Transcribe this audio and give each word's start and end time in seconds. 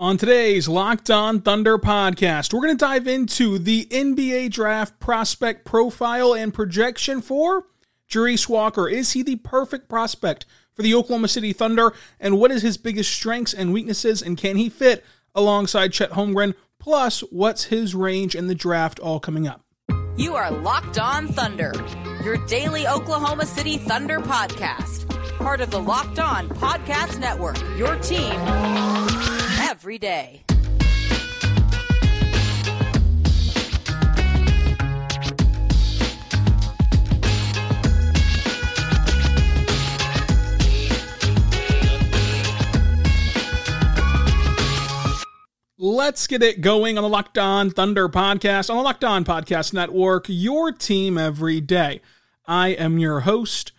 On 0.00 0.16
today's 0.16 0.66
Locked 0.66 1.10
On 1.10 1.42
Thunder 1.42 1.76
podcast, 1.76 2.54
we're 2.54 2.62
going 2.62 2.74
to 2.74 2.84
dive 2.84 3.06
into 3.06 3.58
the 3.58 3.84
NBA 3.90 4.50
draft 4.50 4.98
prospect 4.98 5.66
profile 5.66 6.32
and 6.32 6.54
projection 6.54 7.20
for 7.20 7.66
Jarace 8.10 8.48
Walker. 8.48 8.88
Is 8.88 9.12
he 9.12 9.22
the 9.22 9.36
perfect 9.36 9.90
prospect 9.90 10.46
for 10.72 10.80
the 10.80 10.94
Oklahoma 10.94 11.28
City 11.28 11.52
Thunder? 11.52 11.92
And 12.18 12.38
what 12.38 12.50
is 12.50 12.62
his 12.62 12.78
biggest 12.78 13.12
strengths 13.12 13.52
and 13.52 13.74
weaknesses? 13.74 14.22
And 14.22 14.38
can 14.38 14.56
he 14.56 14.70
fit 14.70 15.04
alongside 15.34 15.92
Chet 15.92 16.12
Holmgren? 16.12 16.54
Plus, 16.78 17.20
what's 17.30 17.64
his 17.64 17.94
range 17.94 18.34
in 18.34 18.46
the 18.46 18.54
draft 18.54 18.98
all 19.00 19.20
coming 19.20 19.46
up? 19.46 19.66
You 20.16 20.34
are 20.34 20.50
Locked 20.50 20.98
On 20.98 21.28
Thunder, 21.28 21.74
your 22.24 22.38
daily 22.46 22.88
Oklahoma 22.88 23.44
City 23.44 23.76
Thunder 23.76 24.20
podcast. 24.20 25.06
Part 25.36 25.60
of 25.60 25.70
the 25.70 25.80
Locked 25.80 26.18
On 26.18 26.48
Podcast 26.48 27.20
Network, 27.20 27.60
your 27.76 27.96
team 27.96 28.30
every 29.70 29.98
day. 29.98 30.42
Let's 45.78 46.26
get 46.26 46.42
it 46.42 46.60
going 46.60 46.98
on 46.98 47.02
the 47.02 47.08
Locked 47.08 47.38
On 47.38 47.70
Thunder 47.70 48.08
podcast 48.08 48.70
on 48.70 48.76
the 48.76 48.82
Locked 48.82 49.04
On 49.04 49.24
Podcast 49.24 49.72
Network, 49.72 50.24
your 50.26 50.72
team 50.72 51.16
every 51.16 51.60
day. 51.60 52.00
I 52.44 52.70
am 52.70 52.98
your 52.98 53.20
host, 53.20 53.70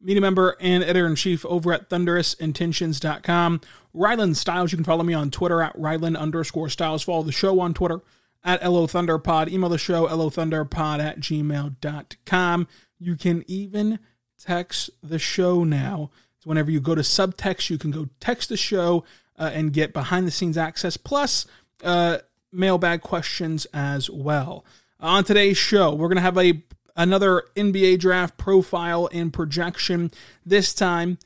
media 0.00 0.20
member, 0.20 0.56
and 0.60 0.82
editor 0.82 1.06
in 1.06 1.14
chief 1.14 1.44
over 1.46 1.72
at 1.72 1.88
thunderousintentions.com. 1.90 3.60
Ryland 3.92 4.36
Styles, 4.36 4.72
you 4.72 4.78
can 4.78 4.84
follow 4.84 5.02
me 5.02 5.14
on 5.14 5.30
Twitter 5.30 5.62
at 5.62 5.78
Ryland 5.78 6.16
underscore 6.16 6.68
Styles. 6.68 7.02
Follow 7.02 7.22
the 7.22 7.32
show 7.32 7.60
on 7.60 7.74
Twitter 7.74 8.00
at 8.44 8.62
LO 8.62 8.86
Thunderpod. 8.86 9.48
Email 9.48 9.68
the 9.68 9.78
show, 9.78 10.06
LOThunderpod 10.06 11.00
at 11.00 11.20
gmail.com. 11.20 12.68
You 12.98 13.16
can 13.16 13.44
even 13.46 13.98
text 14.38 14.90
the 15.02 15.18
show 15.18 15.64
now. 15.64 16.10
So 16.38 16.48
whenever 16.48 16.70
you 16.70 16.80
go 16.80 16.94
to 16.94 17.02
subtext, 17.02 17.68
you 17.68 17.78
can 17.78 17.90
go 17.90 18.08
text 18.18 18.48
the 18.48 18.56
show 18.56 19.04
uh, 19.38 19.50
and 19.52 19.72
get 19.72 19.92
behind 19.92 20.26
the 20.26 20.30
scenes 20.30 20.56
access, 20.56 20.96
plus 20.96 21.46
uh, 21.82 22.18
mailbag 22.52 23.02
questions 23.02 23.66
as 23.74 24.08
well. 24.08 24.64
On 25.00 25.24
today's 25.24 25.56
show, 25.56 25.94
we're 25.94 26.08
going 26.08 26.16
to 26.16 26.22
have 26.22 26.38
a 26.38 26.62
another 27.00 27.44
NBA 27.56 27.98
draft 27.98 28.36
profile 28.36 29.08
and 29.10 29.32
projection. 29.32 30.10
This 30.44 30.74
time, 30.74 31.18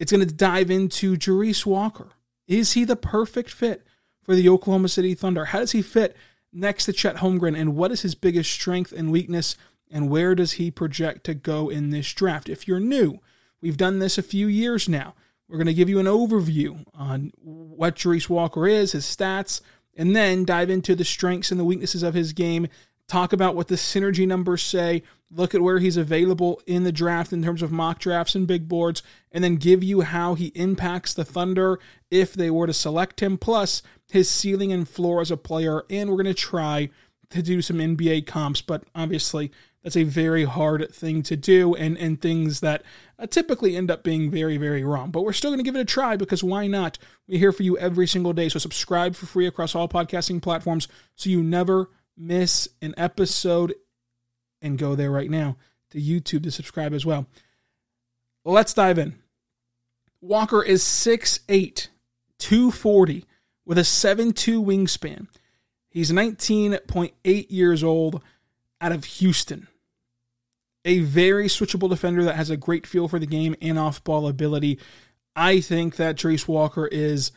it's 0.00 0.10
going 0.10 0.26
to 0.26 0.34
dive 0.34 0.70
into 0.70 1.16
Jarace 1.16 1.66
Walker. 1.66 2.08
Is 2.48 2.72
he 2.72 2.84
the 2.84 2.96
perfect 2.96 3.50
fit 3.50 3.86
for 4.22 4.34
the 4.34 4.48
Oklahoma 4.48 4.88
City 4.88 5.14
Thunder? 5.14 5.46
How 5.46 5.58
does 5.58 5.72
he 5.72 5.82
fit 5.82 6.16
next 6.50 6.86
to 6.86 6.94
Chet 6.94 7.16
Holmgren? 7.16 7.58
And 7.58 7.76
what 7.76 7.92
is 7.92 8.00
his 8.00 8.14
biggest 8.14 8.50
strength 8.50 8.90
and 8.90 9.12
weakness? 9.12 9.56
And 9.90 10.08
where 10.08 10.34
does 10.34 10.52
he 10.52 10.70
project 10.70 11.24
to 11.24 11.34
go 11.34 11.68
in 11.68 11.90
this 11.90 12.10
draft? 12.14 12.48
If 12.48 12.66
you're 12.66 12.80
new, 12.80 13.18
we've 13.60 13.76
done 13.76 13.98
this 13.98 14.16
a 14.16 14.22
few 14.22 14.46
years 14.46 14.88
now. 14.88 15.14
We're 15.46 15.58
going 15.58 15.66
to 15.66 15.74
give 15.74 15.90
you 15.90 15.98
an 15.98 16.06
overview 16.06 16.86
on 16.94 17.32
what 17.36 17.96
Jarace 17.96 18.30
Walker 18.30 18.66
is, 18.66 18.92
his 18.92 19.04
stats, 19.04 19.60
and 19.94 20.16
then 20.16 20.46
dive 20.46 20.70
into 20.70 20.94
the 20.94 21.04
strengths 21.04 21.50
and 21.50 21.60
the 21.60 21.64
weaknesses 21.64 22.02
of 22.02 22.14
his 22.14 22.32
game. 22.32 22.68
Talk 23.12 23.34
about 23.34 23.54
what 23.54 23.68
the 23.68 23.74
synergy 23.74 24.26
numbers 24.26 24.62
say. 24.62 25.02
Look 25.30 25.54
at 25.54 25.60
where 25.60 25.80
he's 25.80 25.98
available 25.98 26.62
in 26.66 26.84
the 26.84 26.90
draft 26.90 27.30
in 27.30 27.42
terms 27.42 27.60
of 27.60 27.70
mock 27.70 27.98
drafts 27.98 28.34
and 28.34 28.46
big 28.46 28.70
boards, 28.70 29.02
and 29.30 29.44
then 29.44 29.56
give 29.56 29.84
you 29.84 30.00
how 30.00 30.32
he 30.32 30.46
impacts 30.54 31.12
the 31.12 31.22
Thunder 31.22 31.78
if 32.10 32.32
they 32.32 32.50
were 32.50 32.66
to 32.66 32.72
select 32.72 33.20
him, 33.20 33.36
plus 33.36 33.82
his 34.10 34.30
ceiling 34.30 34.72
and 34.72 34.88
floor 34.88 35.20
as 35.20 35.30
a 35.30 35.36
player. 35.36 35.84
And 35.90 36.08
we're 36.08 36.22
going 36.22 36.24
to 36.24 36.32
try 36.32 36.88
to 37.28 37.42
do 37.42 37.60
some 37.60 37.76
NBA 37.76 38.24
comps, 38.26 38.62
but 38.62 38.84
obviously 38.94 39.52
that's 39.82 39.94
a 39.98 40.04
very 40.04 40.44
hard 40.44 40.90
thing 40.90 41.22
to 41.24 41.36
do 41.36 41.74
and, 41.74 41.98
and 41.98 42.18
things 42.18 42.60
that 42.60 42.82
uh, 43.18 43.26
typically 43.26 43.76
end 43.76 43.90
up 43.90 44.02
being 44.02 44.30
very, 44.30 44.56
very 44.56 44.84
wrong. 44.84 45.10
But 45.10 45.26
we're 45.26 45.34
still 45.34 45.50
going 45.50 45.58
to 45.58 45.64
give 45.64 45.76
it 45.76 45.80
a 45.80 45.84
try 45.84 46.16
because 46.16 46.42
why 46.42 46.66
not? 46.66 46.96
We're 47.28 47.38
here 47.38 47.52
for 47.52 47.62
you 47.62 47.76
every 47.76 48.06
single 48.06 48.32
day. 48.32 48.48
So 48.48 48.58
subscribe 48.58 49.16
for 49.16 49.26
free 49.26 49.46
across 49.46 49.74
all 49.74 49.86
podcasting 49.86 50.40
platforms 50.40 50.88
so 51.14 51.28
you 51.28 51.42
never 51.42 51.90
miss 52.16 52.68
an 52.80 52.94
episode. 52.96 53.74
And 54.60 54.78
go 54.78 54.94
there 54.94 55.10
right 55.10 55.30
now 55.30 55.56
to 55.90 56.00
YouTube 56.00 56.44
to 56.44 56.50
subscribe 56.50 56.94
as 56.94 57.04
well. 57.04 57.26
Let's 58.44 58.74
dive 58.74 58.98
in. 58.98 59.16
Walker 60.20 60.62
is 60.62 60.84
6'8, 60.84 61.88
240 62.38 63.24
with 63.66 63.76
a 63.76 63.82
7'2 63.82 64.64
wingspan. 64.64 65.26
He's 65.90 66.12
19.8 66.12 67.46
years 67.50 67.82
old 67.82 68.22
out 68.80 68.92
of 68.92 69.04
Houston 69.04 69.66
a 70.84 71.00
very 71.00 71.46
switchable 71.46 71.88
defender 71.88 72.24
that 72.24 72.36
has 72.36 72.50
a 72.50 72.56
great 72.56 72.86
feel 72.86 73.08
for 73.08 73.18
the 73.18 73.26
game 73.26 73.54
and 73.60 73.78
off 73.78 74.02
ball 74.02 74.26
ability. 74.26 74.78
I 75.36 75.60
think 75.60 75.96
that 75.96 76.16
Jarace 76.16 76.48
Walker 76.48 76.86
is 76.86 77.32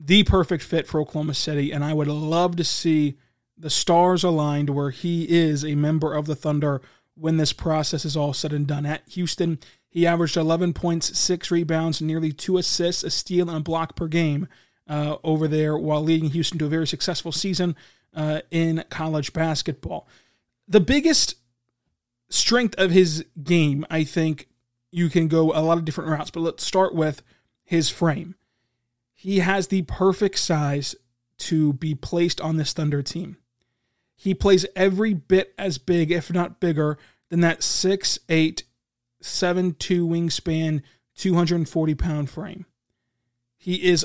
the 0.00 0.24
perfect 0.24 0.62
fit 0.62 0.86
for 0.86 1.00
Oklahoma 1.00 1.34
City, 1.34 1.72
and 1.72 1.84
I 1.84 1.94
would 1.94 2.08
love 2.08 2.56
to 2.56 2.64
see 2.64 3.16
the 3.56 3.70
stars 3.70 4.24
aligned 4.24 4.70
where 4.70 4.90
he 4.90 5.28
is 5.28 5.64
a 5.64 5.74
member 5.74 6.12
of 6.12 6.26
the 6.26 6.34
Thunder 6.34 6.82
when 7.14 7.36
this 7.36 7.52
process 7.52 8.04
is 8.04 8.16
all 8.16 8.32
said 8.32 8.52
and 8.52 8.66
done. 8.66 8.84
At 8.84 9.02
Houston, 9.10 9.58
he 9.88 10.06
averaged 10.06 10.36
11 10.36 10.72
points, 10.72 11.16
six 11.18 11.50
rebounds, 11.50 12.02
nearly 12.02 12.32
two 12.32 12.58
assists, 12.58 13.04
a 13.04 13.10
steal, 13.10 13.48
and 13.48 13.58
a 13.58 13.60
block 13.60 13.94
per 13.94 14.08
game 14.08 14.48
uh, 14.88 15.16
over 15.22 15.46
there 15.46 15.78
while 15.78 16.02
leading 16.02 16.30
Houston 16.30 16.58
to 16.58 16.66
a 16.66 16.68
very 16.68 16.86
successful 16.86 17.32
season 17.32 17.76
uh, 18.14 18.40
in 18.50 18.84
college 18.90 19.32
basketball. 19.32 20.08
The 20.66 20.80
biggest 20.80 21.36
strength 22.28 22.74
of 22.78 22.90
his 22.90 23.24
game, 23.42 23.86
I 23.90 24.04
think 24.04 24.48
you 24.90 25.08
can 25.08 25.28
go 25.28 25.52
a 25.52 25.62
lot 25.62 25.78
of 25.78 25.84
different 25.84 26.10
routes, 26.10 26.30
but 26.30 26.40
let's 26.40 26.64
start 26.64 26.94
with 26.94 27.22
his 27.62 27.88
frame. 27.88 28.34
He 29.12 29.38
has 29.38 29.68
the 29.68 29.82
perfect 29.82 30.38
size 30.38 30.94
to 31.38 31.72
be 31.74 31.94
placed 31.94 32.40
on 32.40 32.56
this 32.56 32.72
Thunder 32.72 33.02
team. 33.02 33.36
He 34.16 34.34
plays 34.34 34.66
every 34.76 35.14
bit 35.14 35.54
as 35.58 35.78
big, 35.78 36.10
if 36.10 36.32
not 36.32 36.60
bigger, 36.60 36.98
than 37.30 37.40
that 37.40 37.60
6'8, 37.60 38.62
7'2 39.22 39.74
wingspan, 40.08 40.82
240 41.16 41.94
pound 41.94 42.30
frame. 42.30 42.66
He 43.56 43.84
is 43.84 44.04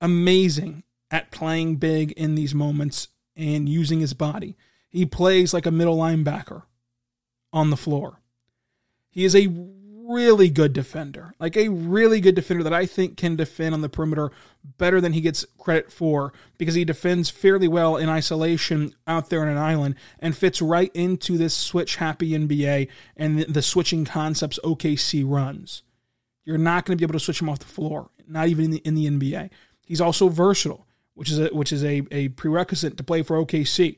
amazing 0.00 0.82
at 1.10 1.30
playing 1.30 1.76
big 1.76 2.12
in 2.12 2.34
these 2.34 2.54
moments 2.54 3.08
and 3.36 3.68
using 3.68 4.00
his 4.00 4.14
body. 4.14 4.56
He 4.88 5.06
plays 5.06 5.52
like 5.52 5.66
a 5.66 5.70
middle 5.70 5.96
linebacker 5.96 6.62
on 7.52 7.70
the 7.70 7.76
floor. 7.76 8.20
He 9.10 9.24
is 9.24 9.34
a 9.34 9.46
really 10.06 10.48
good 10.50 10.72
defender, 10.72 11.34
like 11.38 11.56
a 11.56 11.68
really 11.68 12.20
good 12.20 12.34
defender 12.34 12.62
that 12.62 12.72
I 12.72 12.86
think 12.86 13.16
can 13.16 13.36
defend 13.36 13.74
on 13.74 13.80
the 13.80 13.88
perimeter 13.88 14.30
better 14.78 15.00
than 15.00 15.12
he 15.12 15.20
gets 15.20 15.46
credit 15.58 15.92
for 15.92 16.32
because 16.58 16.74
he 16.74 16.84
defends 16.84 17.30
fairly 17.30 17.68
well 17.68 17.96
in 17.96 18.08
isolation 18.08 18.94
out 19.06 19.30
there 19.30 19.42
on 19.42 19.48
an 19.48 19.58
island 19.58 19.94
and 20.18 20.36
fits 20.36 20.60
right 20.60 20.90
into 20.94 21.38
this 21.38 21.54
switch 21.54 21.96
happy 21.96 22.30
NBA 22.30 22.88
and 23.16 23.40
the 23.40 23.62
switching 23.62 24.04
concepts 24.04 24.58
OKC 24.64 25.24
runs. 25.26 25.82
You're 26.44 26.58
not 26.58 26.84
going 26.84 26.96
to 26.96 27.00
be 27.00 27.04
able 27.04 27.18
to 27.18 27.24
switch 27.24 27.40
him 27.40 27.48
off 27.48 27.60
the 27.60 27.64
floor, 27.64 28.10
not 28.28 28.48
even 28.48 28.66
in 28.66 28.70
the, 28.70 28.78
in 28.78 28.94
the 28.94 29.06
NBA. 29.06 29.50
He's 29.86 30.00
also 30.00 30.28
versatile, 30.28 30.86
which 31.14 31.30
is 31.30 31.38
a, 31.38 31.48
which 31.48 31.72
is 31.72 31.84
a, 31.84 32.02
a 32.10 32.28
prerequisite 32.28 32.96
to 32.96 33.02
play 33.02 33.22
for 33.22 33.42
OKC. 33.42 33.96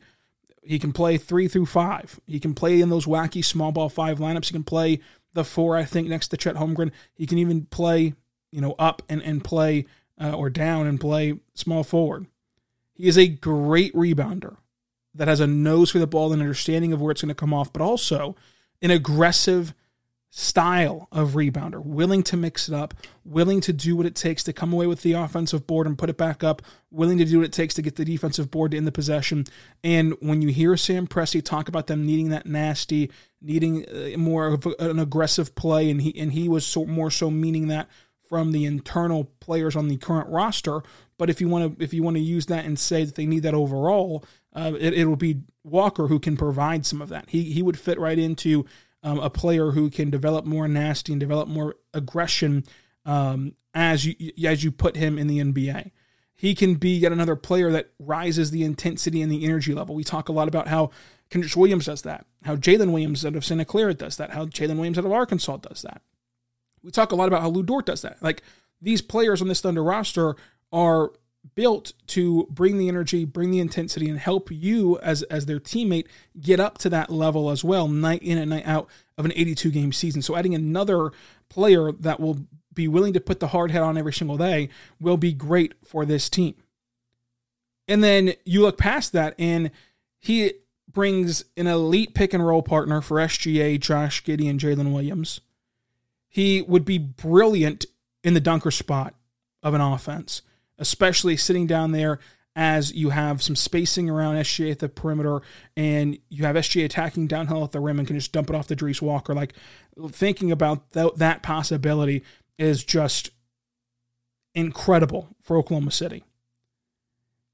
He 0.62 0.78
can 0.78 0.92
play 0.92 1.16
three 1.16 1.48
through 1.48 1.66
five. 1.66 2.18
He 2.26 2.40
can 2.40 2.54
play 2.54 2.80
in 2.80 2.88
those 2.88 3.06
wacky 3.06 3.44
small 3.44 3.72
ball 3.72 3.88
five 3.88 4.18
lineups. 4.18 4.46
He 4.46 4.52
can 4.52 4.64
play 4.64 5.00
the 5.36 5.44
four, 5.44 5.76
I 5.76 5.84
think, 5.84 6.08
next 6.08 6.28
to 6.28 6.36
Chet 6.36 6.56
Holmgren. 6.56 6.90
He 7.14 7.26
can 7.26 7.38
even 7.38 7.66
play, 7.66 8.14
you 8.50 8.60
know, 8.60 8.74
up 8.78 9.02
and, 9.08 9.22
and 9.22 9.44
play 9.44 9.86
uh, 10.20 10.32
or 10.32 10.50
down 10.50 10.86
and 10.86 11.00
play 11.00 11.38
small 11.54 11.84
forward. 11.84 12.26
He 12.94 13.06
is 13.06 13.16
a 13.16 13.28
great 13.28 13.94
rebounder 13.94 14.56
that 15.14 15.28
has 15.28 15.40
a 15.40 15.46
nose 15.46 15.90
for 15.90 15.98
the 15.98 16.06
ball 16.06 16.32
and 16.32 16.42
understanding 16.42 16.92
of 16.92 17.00
where 17.00 17.12
it's 17.12 17.22
going 17.22 17.28
to 17.28 17.34
come 17.34 17.54
off, 17.54 17.72
but 17.72 17.82
also 17.82 18.34
an 18.82 18.90
aggressive 18.90 19.74
style 20.30 21.08
of 21.12 21.30
rebounder, 21.30 21.82
willing 21.82 22.22
to 22.22 22.36
mix 22.36 22.68
it 22.68 22.74
up, 22.74 22.94
willing 23.24 23.60
to 23.60 23.72
do 23.72 23.96
what 23.96 24.06
it 24.06 24.14
takes 24.14 24.42
to 24.42 24.52
come 24.52 24.72
away 24.72 24.86
with 24.86 25.02
the 25.02 25.12
offensive 25.12 25.66
board 25.66 25.86
and 25.86 25.96
put 25.96 26.10
it 26.10 26.18
back 26.18 26.44
up, 26.44 26.60
willing 26.90 27.16
to 27.16 27.24
do 27.24 27.38
what 27.38 27.46
it 27.46 27.52
takes 27.52 27.74
to 27.74 27.82
get 27.82 27.96
the 27.96 28.04
defensive 28.04 28.50
board 28.50 28.74
in 28.74 28.84
the 28.84 28.92
possession. 28.92 29.44
And 29.82 30.14
when 30.20 30.42
you 30.42 30.48
hear 30.48 30.76
Sam 30.76 31.06
Presti 31.06 31.42
talk 31.42 31.68
about 31.68 31.86
them 31.86 32.04
needing 32.04 32.28
that 32.30 32.46
nasty, 32.46 33.10
needing 33.40 33.86
uh, 33.88 34.18
more 34.18 34.48
of 34.48 34.66
an 34.78 34.98
aggressive 34.98 35.54
play, 35.54 35.90
and 35.90 36.02
he 36.02 36.18
and 36.18 36.32
he 36.32 36.48
was 36.48 36.66
so 36.66 36.84
more 36.84 37.10
so 37.10 37.30
meaning 37.30 37.68
that 37.68 37.88
from 38.28 38.52
the 38.52 38.64
internal 38.64 39.24
players 39.40 39.76
on 39.76 39.88
the 39.88 39.96
current 39.96 40.28
roster. 40.28 40.82
But 41.18 41.30
if 41.30 41.40
you 41.40 41.48
want 41.48 41.78
to 41.78 41.84
if 41.84 41.94
you 41.94 42.02
want 42.02 42.16
to 42.16 42.22
use 42.22 42.46
that 42.46 42.64
and 42.64 42.78
say 42.78 43.04
that 43.04 43.14
they 43.14 43.26
need 43.26 43.44
that 43.44 43.54
overall, 43.54 44.24
uh, 44.54 44.72
it, 44.78 44.94
it 44.94 45.04
will 45.06 45.16
be 45.16 45.42
Walker 45.64 46.08
who 46.08 46.18
can 46.18 46.36
provide 46.36 46.84
some 46.84 47.00
of 47.00 47.08
that. 47.08 47.30
He 47.30 47.44
he 47.52 47.62
would 47.62 47.78
fit 47.78 47.98
right 47.98 48.18
into 48.18 48.66
um, 49.02 49.18
a 49.18 49.30
player 49.30 49.72
who 49.72 49.90
can 49.90 50.10
develop 50.10 50.44
more 50.44 50.66
nasty 50.68 51.12
and 51.12 51.20
develop 51.20 51.48
more 51.48 51.76
aggression 51.94 52.64
um, 53.04 53.54
as 53.74 54.04
you 54.04 54.14
as 54.48 54.64
you 54.64 54.72
put 54.72 54.96
him 54.96 55.18
in 55.18 55.26
the 55.26 55.38
NBA. 55.38 55.90
he 56.34 56.54
can 56.54 56.74
be 56.74 56.96
yet 56.96 57.12
another 57.12 57.36
player 57.36 57.70
that 57.72 57.90
rises 57.98 58.50
the 58.50 58.62
intensity 58.62 59.22
and 59.22 59.32
the 59.32 59.44
energy 59.44 59.74
level. 59.74 59.94
We 59.94 60.04
talk 60.04 60.28
a 60.28 60.32
lot 60.32 60.48
about 60.48 60.68
how 60.68 60.90
Kenrich 61.30 61.56
Williams 61.56 61.86
does 61.86 62.02
that, 62.02 62.26
how 62.44 62.56
Jalen 62.56 62.92
Williams 62.92 63.24
out 63.24 63.36
of 63.36 63.44
Santa 63.44 63.64
Clara 63.64 63.94
does 63.94 64.16
that, 64.16 64.30
how 64.30 64.44
Jaylin 64.46 64.76
Williams 64.76 64.98
out 64.98 65.06
of 65.06 65.12
Arkansas 65.12 65.56
does 65.56 65.82
that. 65.82 66.02
We 66.82 66.90
talk 66.90 67.10
a 67.10 67.16
lot 67.16 67.28
about 67.28 67.42
how 67.42 67.48
Lu 67.48 67.62
Dort 67.62 67.86
does 67.86 68.02
that. 68.02 68.22
Like 68.22 68.42
these 68.80 69.02
players 69.02 69.40
on 69.40 69.48
this 69.48 69.60
Thunder 69.60 69.82
roster 69.82 70.36
are 70.72 71.12
built 71.54 71.92
to 72.08 72.46
bring 72.50 72.78
the 72.78 72.88
energy, 72.88 73.24
bring 73.24 73.50
the 73.50 73.60
intensity, 73.60 74.08
and 74.08 74.18
help 74.18 74.50
you 74.50 74.98
as 74.98 75.22
as 75.24 75.46
their 75.46 75.60
teammate 75.60 76.06
get 76.40 76.60
up 76.60 76.78
to 76.78 76.88
that 76.90 77.10
level 77.10 77.50
as 77.50 77.62
well, 77.62 77.88
night 77.88 78.22
in 78.22 78.38
and 78.38 78.50
night 78.50 78.66
out 78.66 78.88
of 79.16 79.24
an 79.24 79.32
82 79.34 79.70
game 79.70 79.92
season. 79.92 80.22
So 80.22 80.36
adding 80.36 80.54
another 80.54 81.10
player 81.48 81.92
that 81.92 82.20
will 82.20 82.46
be 82.74 82.88
willing 82.88 83.12
to 83.14 83.20
put 83.20 83.40
the 83.40 83.48
hard 83.48 83.70
head 83.70 83.82
on 83.82 83.96
every 83.96 84.12
single 84.12 84.36
day 84.36 84.68
will 85.00 85.16
be 85.16 85.32
great 85.32 85.74
for 85.84 86.04
this 86.04 86.28
team. 86.28 86.54
And 87.88 88.02
then 88.02 88.34
you 88.44 88.62
look 88.62 88.78
past 88.78 89.12
that, 89.12 89.34
and 89.38 89.70
he 90.18 90.52
brings 90.92 91.44
an 91.56 91.66
elite 91.66 92.14
pick 92.14 92.34
and 92.34 92.46
roll 92.46 92.62
partner 92.62 93.00
for 93.00 93.18
SGA, 93.18 93.78
Josh 93.80 94.24
Giddey, 94.24 94.48
and 94.48 94.60
Jalen 94.60 94.92
Williams. 94.92 95.40
He 96.28 96.62
would 96.62 96.84
be 96.84 96.98
brilliant 96.98 97.86
in 98.22 98.34
the 98.34 98.40
dunker 98.40 98.70
spot 98.70 99.14
of 99.62 99.74
an 99.74 99.80
offense, 99.80 100.42
especially 100.78 101.36
sitting 101.36 101.66
down 101.66 101.92
there 101.92 102.18
as 102.56 102.92
you 102.94 103.10
have 103.10 103.42
some 103.42 103.54
spacing 103.54 104.08
around 104.08 104.36
SGA 104.36 104.72
at 104.72 104.78
the 104.78 104.88
perimeter 104.88 105.42
and 105.76 106.18
you 106.30 106.44
have 106.44 106.56
SGA 106.56 106.86
attacking 106.86 107.26
downhill 107.26 107.62
at 107.62 107.72
the 107.72 107.80
rim 107.80 107.98
and 107.98 108.08
can 108.08 108.16
just 108.16 108.32
dump 108.32 108.48
it 108.48 108.56
off 108.56 108.66
to 108.66 108.74
Jarace 108.74 109.02
Walker. 109.02 109.34
Like 109.34 109.52
thinking 110.10 110.50
about 110.50 110.90
th- 110.92 111.14
that 111.16 111.42
possibility 111.42 112.24
is 112.58 112.82
just 112.82 113.30
incredible 114.54 115.28
for 115.42 115.58
Oklahoma 115.58 115.90
City. 115.90 116.24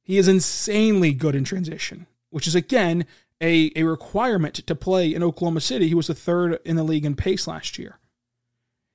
He 0.05 0.19
is 0.19 0.29
insanely 0.29 1.13
good 1.13 1.35
in 1.35 1.43
transition, 1.43 2.07
which 2.31 2.47
is 2.47 2.55
again 2.55 3.05
a, 3.41 3.73
a 3.75 3.83
requirement 3.83 4.55
to 4.55 4.75
play 4.77 5.13
in 5.13 5.23
Oklahoma 5.25 5.61
City. 5.61 5.89
He 5.89 5.95
was 5.95 6.07
the 6.07 6.15
third 6.15 6.61
in 6.65 6.77
the 6.77 6.85
league 6.85 7.05
in 7.05 7.17
pace 7.17 7.49
last 7.49 7.77
year. 7.77 7.99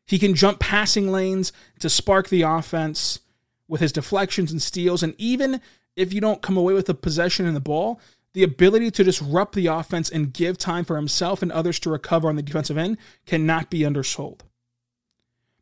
He 0.06 0.20
can 0.20 0.36
jump 0.36 0.60
passing 0.60 1.12
lanes 1.12 1.52
to 1.80 1.90
spark 1.90 2.30
the 2.30 2.44
offense 2.44 3.20
with 3.68 3.82
his 3.82 3.92
deflections 3.92 4.52
and 4.52 4.62
steals. 4.62 5.04
And 5.04 5.16
even 5.18 5.62
if 5.96 6.14
you 6.14 6.22
don't 6.22 6.42
come 6.42 6.58
away 6.58 6.74
with 6.74 6.86
the 6.86 6.94
possession 6.94 7.46
and 7.46 7.56
the 7.56 7.62
ball, 7.62 8.00
the 8.34 8.44
ability 8.44 8.92
to 8.92 9.04
disrupt 9.04 9.56
the 9.56 9.68
offense 9.68 10.10
and 10.10 10.34
give 10.34 10.58
time 10.58 10.86
for 10.86 10.96
himself 10.96 11.42
and 11.42 11.52
others 11.52 11.80
to 11.80 11.90
recover 11.90 12.30
on 12.30 12.36
the 12.36 12.44
defensive 12.44 12.78
end 12.78 12.98
cannot 13.26 13.70
be 13.70 13.84
undersold 13.84 14.44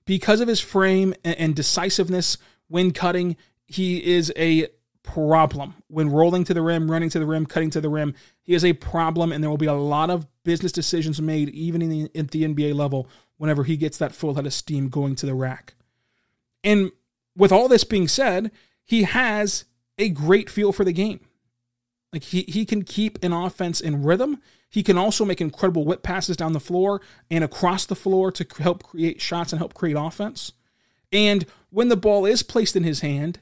because 0.05 0.39
of 0.39 0.47
his 0.47 0.59
frame 0.59 1.13
and, 1.23 1.55
decisiveness 1.55 2.37
when 2.67 2.91
cutting, 2.91 3.35
he 3.65 4.03
is 4.15 4.31
a 4.37 4.67
problem. 5.03 5.75
When 5.87 6.09
rolling 6.09 6.43
to 6.45 6.53
the 6.53 6.61
rim, 6.61 6.89
running 6.89 7.09
to 7.09 7.19
the 7.19 7.25
rim, 7.25 7.45
cutting 7.45 7.71
to 7.71 7.81
the 7.81 7.89
rim, 7.89 8.13
he 8.41 8.53
is 8.53 8.63
a 8.63 8.73
problem, 8.73 9.31
and 9.31 9.43
there 9.43 9.49
will 9.49 9.57
be 9.57 9.65
a 9.65 9.73
lot 9.73 10.09
of 10.09 10.27
business 10.43 10.71
decisions 10.71 11.21
made, 11.21 11.49
even 11.49 11.81
in 11.81 11.89
the, 11.89 12.11
at 12.15 12.31
the 12.31 12.43
NBA 12.43 12.75
level, 12.75 13.07
whenever 13.37 13.63
he 13.63 13.77
gets 13.77 13.97
that 13.97 14.15
full 14.15 14.35
head 14.35 14.45
of 14.45 14.53
steam 14.53 14.89
going 14.89 15.15
to 15.15 15.25
the 15.25 15.35
rack. 15.35 15.73
And 16.63 16.91
with 17.35 17.51
all 17.51 17.67
this 17.67 17.83
being 17.83 18.07
said, 18.07 18.51
he 18.83 19.03
has 19.03 19.65
a 19.97 20.09
great 20.09 20.49
feel 20.49 20.71
for 20.71 20.83
the 20.83 20.93
game. 20.93 21.19
Like 22.13 22.23
he, 22.23 22.43
he 22.43 22.65
can 22.65 22.83
keep 22.83 23.21
an 23.23 23.33
offense 23.33 23.81
in 23.81 24.03
rhythm. 24.03 24.41
He 24.69 24.83
can 24.83 24.97
also 24.97 25.25
make 25.25 25.41
incredible 25.41 25.85
whip 25.85 26.01
passes 26.03 26.37
down 26.37 26.53
the 26.53 26.59
floor 26.59 27.01
and 27.29 27.43
across 27.43 27.85
the 27.85 27.95
floor 27.95 28.31
to 28.31 28.45
help 28.59 28.83
create 28.83 29.21
shots 29.21 29.51
and 29.51 29.59
help 29.59 29.73
create 29.73 29.97
offense. 29.97 30.53
And 31.11 31.45
when 31.69 31.89
the 31.89 31.97
ball 31.97 32.25
is 32.25 32.43
placed 32.43 32.75
in 32.75 32.83
his 32.83 33.01
hand, 33.01 33.39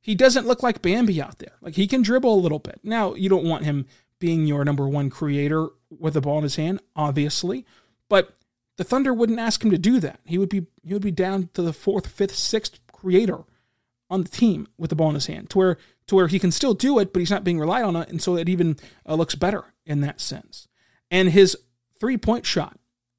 he 0.00 0.14
doesn't 0.14 0.46
look 0.46 0.62
like 0.62 0.82
Bambi 0.82 1.20
out 1.20 1.38
there. 1.38 1.52
Like 1.60 1.74
he 1.74 1.86
can 1.86 2.02
dribble 2.02 2.34
a 2.34 2.40
little 2.40 2.58
bit. 2.58 2.80
Now, 2.82 3.14
you 3.14 3.28
don't 3.28 3.48
want 3.48 3.64
him 3.64 3.86
being 4.18 4.46
your 4.46 4.64
number 4.64 4.88
one 4.88 5.10
creator 5.10 5.68
with 5.90 6.14
the 6.14 6.20
ball 6.20 6.38
in 6.38 6.44
his 6.44 6.56
hand, 6.56 6.80
obviously, 6.96 7.66
but 8.08 8.34
the 8.76 8.84
Thunder 8.84 9.14
wouldn't 9.14 9.38
ask 9.38 9.62
him 9.62 9.70
to 9.70 9.78
do 9.78 10.00
that. 10.00 10.20
He 10.24 10.38
would 10.38 10.48
be 10.48 10.66
he 10.82 10.92
would 10.92 11.02
be 11.02 11.10
down 11.10 11.48
to 11.54 11.62
the 11.62 11.72
fourth, 11.72 12.06
fifth, 12.06 12.34
sixth 12.34 12.83
creator 13.04 13.44
on 14.08 14.22
the 14.22 14.30
team 14.30 14.66
with 14.78 14.90
the 14.90 14.96
ball 14.96 15.10
in 15.10 15.14
his 15.14 15.26
hand, 15.26 15.50
to 15.50 15.58
where 15.58 15.78
to 16.06 16.14
where 16.14 16.28
he 16.28 16.38
can 16.38 16.50
still 16.50 16.74
do 16.74 16.98
it, 16.98 17.12
but 17.12 17.20
he's 17.20 17.30
not 17.30 17.44
being 17.44 17.58
relied 17.58 17.84
on 17.84 17.96
it, 17.96 18.08
and 18.08 18.20
so 18.20 18.36
it 18.36 18.48
even 18.48 18.76
uh, 19.08 19.14
looks 19.14 19.34
better 19.34 19.74
in 19.86 20.00
that 20.00 20.20
sense. 20.20 20.68
And 21.10 21.30
his 21.30 21.56
three 21.98 22.16
point 22.16 22.46
shot, 22.46 22.78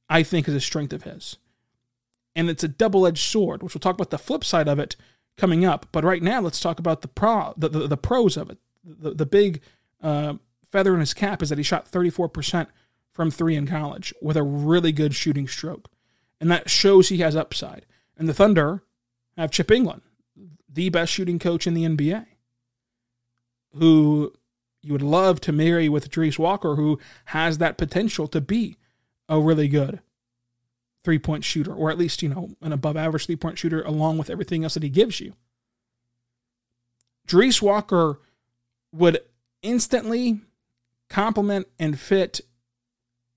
I 0.09 0.23
think, 0.23 0.47
is 0.47 0.55
a 0.55 0.59
strength 0.59 0.93
of 0.93 1.03
his, 1.03 1.37
and 2.35 2.49
it's 2.49 2.63
a 2.63 2.67
double 2.67 3.07
edged 3.07 3.23
sword, 3.23 3.63
which 3.63 3.73
we'll 3.73 3.79
talk 3.79 3.95
about 3.95 4.09
the 4.09 4.17
flip 4.17 4.43
side 4.43 4.67
of 4.67 4.79
it 4.79 4.95
coming 5.37 5.65
up. 5.65 5.87
But 5.91 6.03
right 6.03 6.23
now, 6.23 6.41
let's 6.41 6.59
talk 6.59 6.79
about 6.79 7.01
the 7.01 7.07
pro 7.07 7.53
the, 7.57 7.69
the, 7.69 7.87
the 7.87 7.97
pros 7.97 8.37
of 8.37 8.49
it. 8.49 8.57
The 8.83 9.11
the 9.11 9.25
big 9.25 9.61
uh, 10.01 10.35
feather 10.71 10.93
in 10.93 10.99
his 10.99 11.13
cap 11.13 11.41
is 11.41 11.49
that 11.49 11.57
he 11.57 11.63
shot 11.63 11.87
thirty 11.87 12.09
four 12.09 12.29
percent 12.29 12.69
from 13.11 13.31
three 13.31 13.55
in 13.55 13.65
college 13.65 14.13
with 14.21 14.37
a 14.37 14.43
really 14.43 14.91
good 14.91 15.15
shooting 15.15 15.47
stroke, 15.47 15.89
and 16.39 16.51
that 16.51 16.69
shows 16.69 17.09
he 17.09 17.17
has 17.17 17.35
upside. 17.35 17.85
And 18.17 18.29
the 18.29 18.33
Thunder 18.33 18.83
have 19.37 19.51
Chip 19.51 19.67
Engelland, 19.67 20.01
the 20.71 20.89
best 20.89 21.11
shooting 21.11 21.39
coach 21.39 21.67
in 21.67 21.73
the 21.73 21.85
NBA 21.85 22.25
who 23.75 24.33
you 24.81 24.93
would 24.93 25.01
love 25.01 25.41
to 25.41 25.51
marry 25.51 25.89
with 25.89 26.09
Jarace 26.09 26.39
Walker, 26.39 26.75
who 26.75 26.99
has 27.25 27.57
that 27.57 27.77
potential 27.77 28.27
to 28.27 28.41
be 28.41 28.77
a 29.27 29.39
really 29.39 29.67
good 29.67 29.99
three 31.03 31.19
point 31.19 31.43
shooter, 31.43 31.73
or 31.73 31.91
at 31.91 31.97
least, 31.97 32.23
you 32.23 32.29
know, 32.29 32.51
an 32.61 32.71
above 32.71 32.97
average 32.97 33.25
three 33.25 33.35
point 33.35 33.57
shooter, 33.57 33.81
along 33.81 34.17
with 34.17 34.29
everything 34.29 34.63
else 34.63 34.75
that 34.75 34.83
he 34.83 34.89
gives 34.89 35.19
you. 35.19 35.33
Jarace 37.27 37.61
Walker 37.61 38.19
would 38.91 39.19
instantly 39.61 40.41
complement 41.09 41.67
and 41.79 41.99
fit 41.99 42.41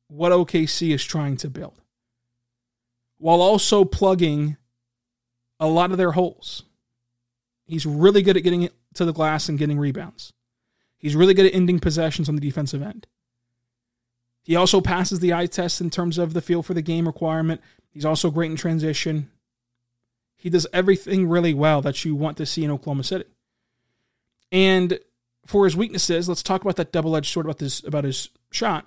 what 0.09 0.33
OKC 0.33 0.95
is 0.95 1.05
trying 1.05 1.37
to 1.37 1.51
build 1.51 1.81
while 3.19 3.41
also 3.41 3.85
plugging 3.85 4.57
a 5.61 5.67
lot 5.67 5.91
of 5.91 5.99
their 5.99 6.13
holes. 6.13 6.63
He's 7.67 7.87
really 7.87 8.23
good 8.23 8.37
at 8.37 8.43
getting 8.43 8.69
to 8.95 9.05
the 9.05 9.13
glass 9.13 9.49
and 9.49 9.59
getting 9.59 9.79
rebounds. 9.79 10.33
He's 10.97 11.15
really 11.15 11.35
good 11.35 11.47
at 11.47 11.55
ending 11.55 11.79
possessions 11.81 12.29
on 12.29 12.35
the 12.35 12.41
defensive 12.41 12.83
end. 12.83 13.07
He 14.43 14.57
also 14.57 14.81
passes 14.81 15.21
the 15.21 15.35
eye 15.35 15.47
test 15.47 15.81
in 15.81 15.91
terms 15.91 16.17
of 16.17 16.33
the 16.33 16.41
feel 16.41 16.63
for 16.63 16.75
the 16.75 16.83
game 16.83 17.07
requirement. 17.07 17.61
He's 17.91 18.05
also 18.05 18.31
great 18.31 18.51
in 18.51 18.57
transition. 18.57 19.31
He 20.37 20.49
does 20.49 20.67
everything 20.73 21.29
really 21.29 21.53
well 21.53 21.83
that 21.83 22.05
you 22.05 22.15
want 22.15 22.37
to 22.39 22.47
see 22.47 22.65
in 22.65 22.71
Oklahoma 22.71 23.05
City. 23.05 23.27
And 24.51 24.99
for 25.45 25.65
his 25.65 25.77
weaknesses, 25.77 26.29
let's 26.29 26.43
talk 26.43 26.63
about 26.63 26.77
that 26.77 26.93
double-edged 26.93 27.31
sword 27.31 27.47
about 27.47 27.59
this 27.59 27.85
about 27.85 28.05
his 28.05 28.31
shot. 28.51 28.87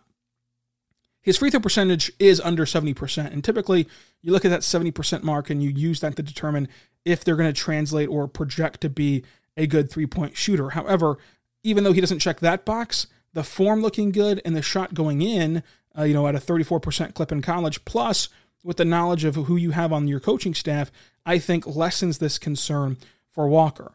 His 1.22 1.38
free 1.38 1.50
throw 1.50 1.60
percentage 1.60 2.12
is 2.20 2.42
under 2.42 2.66
70%. 2.66 3.32
And 3.32 3.44
typically 3.44 3.88
you 4.22 4.32
look 4.32 4.46
at 4.46 4.50
that 4.50 4.62
70% 4.62 5.24
mark 5.24 5.50
and 5.50 5.62
you 5.62 5.70
use 5.70 6.00
that 6.00 6.16
to 6.16 6.24
determine 6.24 6.68
if 7.06 7.24
they're 7.24 7.36
going 7.36 7.52
to 7.52 7.60
translate 7.60 8.10
or 8.10 8.28
project 8.28 8.82
to 8.82 8.90
be 8.90 9.24
a 9.58 9.68
good 9.68 9.92
three 9.92 10.08
point 10.08 10.36
shooter. 10.36 10.72
However, 10.72 11.18
even 11.64 11.84
though 11.84 11.94
he 11.94 12.02
doesn't 12.02 12.20
check 12.20 12.40
that 12.40 12.66
box, 12.66 13.08
the 13.34 13.44
form 13.44 13.82
looking 13.82 14.12
good 14.12 14.42
and 14.44 14.56
the 14.56 14.62
shot 14.62 14.94
going 14.94 15.22
in, 15.22 15.64
uh, 15.98 16.04
you 16.04 16.14
know, 16.14 16.28
at 16.28 16.36
a 16.36 16.40
34% 16.40 17.14
clip 17.14 17.32
in 17.32 17.42
college, 17.42 17.86
plus 17.86 18.30
with 18.64 18.78
the 18.78 18.86
knowledge 18.86 19.26
of 19.26 19.36
who 19.36 19.56
you 19.56 19.72
have 19.72 19.92
on 19.92 20.08
your 20.08 20.20
coaching 20.20 20.54
staff, 20.54 20.92
I 21.26 21.40
think 21.40 21.68
lessens 21.68 22.18
this 22.18 22.38
concern 22.38 22.98
for 23.30 23.48
Walker. 23.48 23.94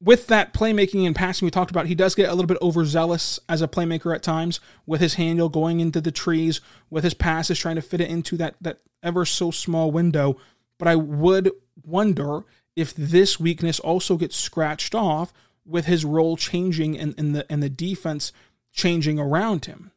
With 0.00 0.28
that 0.28 0.54
playmaking 0.54 1.06
and 1.06 1.16
passing 1.16 1.46
we 1.46 1.50
talked 1.50 1.72
about, 1.72 1.86
he 1.86 1.94
does 1.94 2.14
get 2.14 2.28
a 2.28 2.34
little 2.34 2.46
bit 2.46 2.62
overzealous 2.62 3.40
as 3.48 3.62
a 3.62 3.68
playmaker 3.68 4.14
at 4.14 4.22
times 4.22 4.60
with 4.86 5.00
his 5.00 5.14
handle 5.14 5.48
going 5.48 5.80
into 5.80 6.00
the 6.00 6.12
trees, 6.12 6.60
with 6.88 7.02
his 7.02 7.14
passes 7.14 7.58
trying 7.58 7.74
to 7.76 7.82
fit 7.82 8.00
it 8.00 8.08
into 8.08 8.36
that, 8.36 8.54
that 8.60 8.78
ever 9.02 9.24
so 9.24 9.50
small 9.50 9.90
window. 9.90 10.36
But 10.78 10.86
I 10.86 10.94
would 10.94 11.50
wonder 11.84 12.44
if 12.76 12.94
this 12.94 13.40
weakness 13.40 13.80
also 13.80 14.16
gets 14.16 14.36
scratched 14.36 14.94
off 14.94 15.32
with 15.66 15.86
his 15.86 16.04
role 16.04 16.36
changing 16.36 16.96
and, 16.96 17.14
and 17.18 17.34
the 17.34 17.50
and 17.50 17.62
the 17.62 17.68
defense 17.68 18.32
changing 18.72 19.18
around 19.18 19.64
him. 19.64 19.90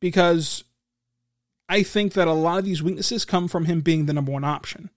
Because 0.00 0.62
I 1.68 1.82
think 1.82 2.12
that 2.12 2.28
a 2.28 2.32
lot 2.32 2.58
of 2.58 2.64
these 2.64 2.82
weaknesses 2.82 3.24
come 3.24 3.48
from 3.48 3.64
him 3.64 3.80
being 3.80 4.06
the 4.06 4.12
number 4.12 4.32
one 4.32 4.44
option. 4.44 4.90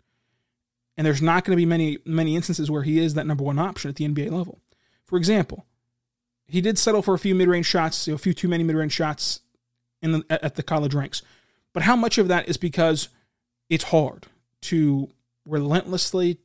And 0.98 1.06
there's 1.06 1.22
not 1.22 1.46
going 1.46 1.56
to 1.56 1.58
be 1.58 1.66
many 1.66 2.00
many 2.06 2.36
instances 2.36 2.72
where 2.72 2.84
he 2.84 3.00
is 3.00 3.14
that 3.14 3.28
number 3.28 3.44
one 3.44 3.60
option 3.60 3.90
at 3.90 3.96
the 3.96 4.08
NBA 4.08 4.32
level. 4.32 4.60
For 5.06 5.18
example, 5.18 5.66
he 6.48 6.62
did 6.62 6.78
settle 6.78 7.02
for 7.02 7.14
a 7.14 7.20
few 7.20 7.36
mid-range 7.36 7.66
shots, 7.66 8.08
a 8.08 8.18
few 8.18 8.34
too 8.34 8.48
many 8.48 8.64
mid-range 8.64 8.94
shots 8.94 9.42
in 10.02 10.12
the, 10.12 10.26
at 10.30 10.56
the 10.56 10.64
college 10.64 10.94
ranks. 10.94 11.22
But 11.74 11.84
how 11.84 11.96
much 11.96 12.18
of 12.18 12.28
that 12.30 12.48
is 12.48 12.58
because 12.58 13.10
it's 13.70 13.86
hard 13.86 14.26
to 14.62 15.10
relentlessly 15.46 16.40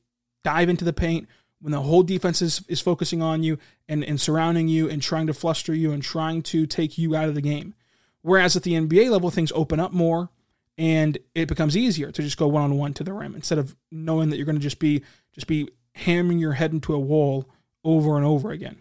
dive 0.45 0.69
into 0.69 0.85
the 0.85 0.93
paint 0.93 1.29
when 1.61 1.73
the 1.73 1.81
whole 1.81 2.03
defense 2.03 2.43
is, 2.43 2.63
is 2.69 2.81
focusing 2.81 3.23
on 3.23 3.43
you 3.43 3.59
and, 3.89 4.05
and 4.05 4.21
surrounding 4.21 4.69
you 4.69 4.91
and 4.91 5.01
trying 5.01 5.29
to 5.29 5.35
fluster 5.35 5.73
you 5.75 5.93
and 5.93 6.03
trying 6.03 6.43
to 6.43 6.67
take 6.67 6.99
you 6.99 7.15
out 7.15 7.29
of 7.29 7.35
the 7.35 7.41
game. 7.41 7.75
Whereas 8.23 8.57
at 8.57 8.65
the 8.65 8.75
NBA 8.75 9.11
level, 9.11 9.31
things 9.31 9.53
open 9.55 9.79
up 9.79 9.93
more 9.93 10.31
and 10.79 11.19
it 11.35 11.49
becomes 11.49 11.77
easier 11.77 12.11
to 12.11 12.23
just 12.23 12.37
go 12.37 12.49
one 12.49 12.63
on 12.63 12.79
one 12.79 12.95
to 12.95 13.05
the 13.05 13.13
rim 13.13 13.35
instead 13.35 13.59
of 13.59 13.77
knowing 13.91 14.31
that 14.31 14.37
you're 14.37 14.47
going 14.47 14.57
to 14.57 14.63
just 14.63 14.79
be 14.79 15.03
just 15.33 15.47
be 15.47 15.69
hammering 15.95 16.39
your 16.39 16.53
head 16.53 16.73
into 16.73 16.95
a 16.95 16.99
wall 16.99 17.49
over 17.85 18.17
and 18.17 18.25
over 18.25 18.51
again. 18.51 18.77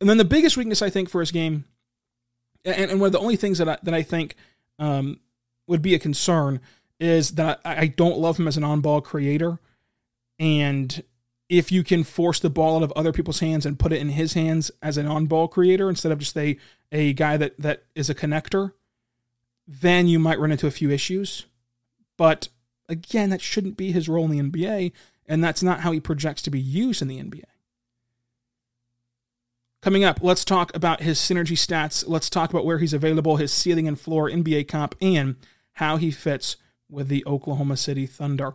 And 0.00 0.08
then 0.08 0.18
the 0.18 0.24
biggest 0.24 0.56
weakness 0.56 0.82
I 0.82 0.90
think 0.90 1.10
for 1.10 1.20
his 1.20 1.32
game, 1.32 1.64
and, 2.64 2.92
and 2.92 3.00
one 3.00 3.08
of 3.08 3.12
the 3.12 3.18
only 3.18 3.36
things 3.36 3.58
that 3.58 3.68
I, 3.68 3.78
that 3.82 3.94
I 3.94 4.02
think 4.02 4.36
um, 4.78 5.20
would 5.66 5.82
be 5.82 5.94
a 5.94 5.98
concern 5.98 6.60
is 7.00 7.32
that 7.32 7.60
I, 7.64 7.82
I 7.82 7.86
don't 7.88 8.18
love 8.18 8.38
him 8.38 8.48
as 8.48 8.56
an 8.56 8.64
on-ball 8.64 9.00
creator, 9.00 9.58
and 10.38 11.02
if 11.48 11.72
you 11.72 11.82
can 11.82 12.04
force 12.04 12.38
the 12.40 12.50
ball 12.50 12.76
out 12.76 12.82
of 12.82 12.92
other 12.92 13.12
people's 13.12 13.40
hands 13.40 13.64
and 13.66 13.78
put 13.78 13.92
it 13.92 14.00
in 14.00 14.10
his 14.10 14.34
hands 14.34 14.70
as 14.82 14.96
an 14.96 15.06
on-ball 15.06 15.48
creator 15.48 15.88
instead 15.88 16.12
of 16.12 16.18
just 16.18 16.36
a 16.36 16.56
a 16.92 17.12
guy 17.12 17.36
that 17.36 17.58
that 17.58 17.84
is 17.94 18.08
a 18.08 18.14
connector, 18.14 18.72
then 19.68 20.08
you 20.08 20.18
might 20.18 20.40
run 20.40 20.50
into 20.50 20.66
a 20.66 20.72
few 20.72 20.90
issues. 20.90 21.44
But 22.16 22.48
again, 22.88 23.28
that 23.30 23.42
shouldn't 23.42 23.76
be 23.76 23.92
his 23.92 24.08
role 24.08 24.24
in 24.24 24.30
the 24.30 24.50
NBA, 24.50 24.92
and 25.26 25.44
that's 25.44 25.62
not 25.62 25.80
how 25.80 25.92
he 25.92 26.00
projects 26.00 26.40
to 26.42 26.50
be 26.50 26.60
used 26.60 27.02
in 27.02 27.08
the 27.08 27.22
NBA. 27.22 27.44
Coming 29.82 30.02
up, 30.02 30.20
let's 30.22 30.44
talk 30.44 30.74
about 30.74 31.02
his 31.02 31.18
synergy 31.18 31.52
stats. 31.52 32.04
Let's 32.08 32.30
talk 32.30 32.50
about 32.50 32.64
where 32.64 32.78
he's 32.78 32.94
available, 32.94 33.36
his 33.36 33.52
ceiling 33.52 33.86
and 33.86 34.00
floor 34.00 34.28
NBA 34.28 34.66
comp, 34.66 34.96
and 35.00 35.36
how 35.74 35.98
he 35.98 36.10
fits 36.10 36.56
with 36.90 37.08
the 37.08 37.24
Oklahoma 37.26 37.76
City 37.76 38.06
Thunder. 38.06 38.54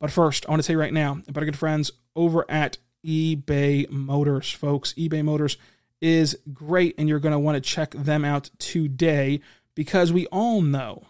But 0.00 0.10
first, 0.10 0.46
I 0.46 0.50
want 0.50 0.64
to 0.64 0.72
you 0.72 0.80
right 0.80 0.92
now 0.92 1.20
about 1.28 1.42
our 1.42 1.44
good 1.44 1.58
friends 1.58 1.92
over 2.16 2.44
at 2.50 2.78
eBay 3.04 3.88
Motors, 3.90 4.50
folks. 4.50 4.94
eBay 4.94 5.22
Motors 5.22 5.58
is 6.00 6.36
great, 6.52 6.94
and 6.98 7.08
you're 7.08 7.20
going 7.20 7.32
to 7.32 7.38
want 7.38 7.54
to 7.54 7.60
check 7.60 7.92
them 7.92 8.24
out 8.24 8.50
today 8.58 9.40
because 9.74 10.12
we 10.12 10.26
all 10.26 10.60
know, 10.60 11.04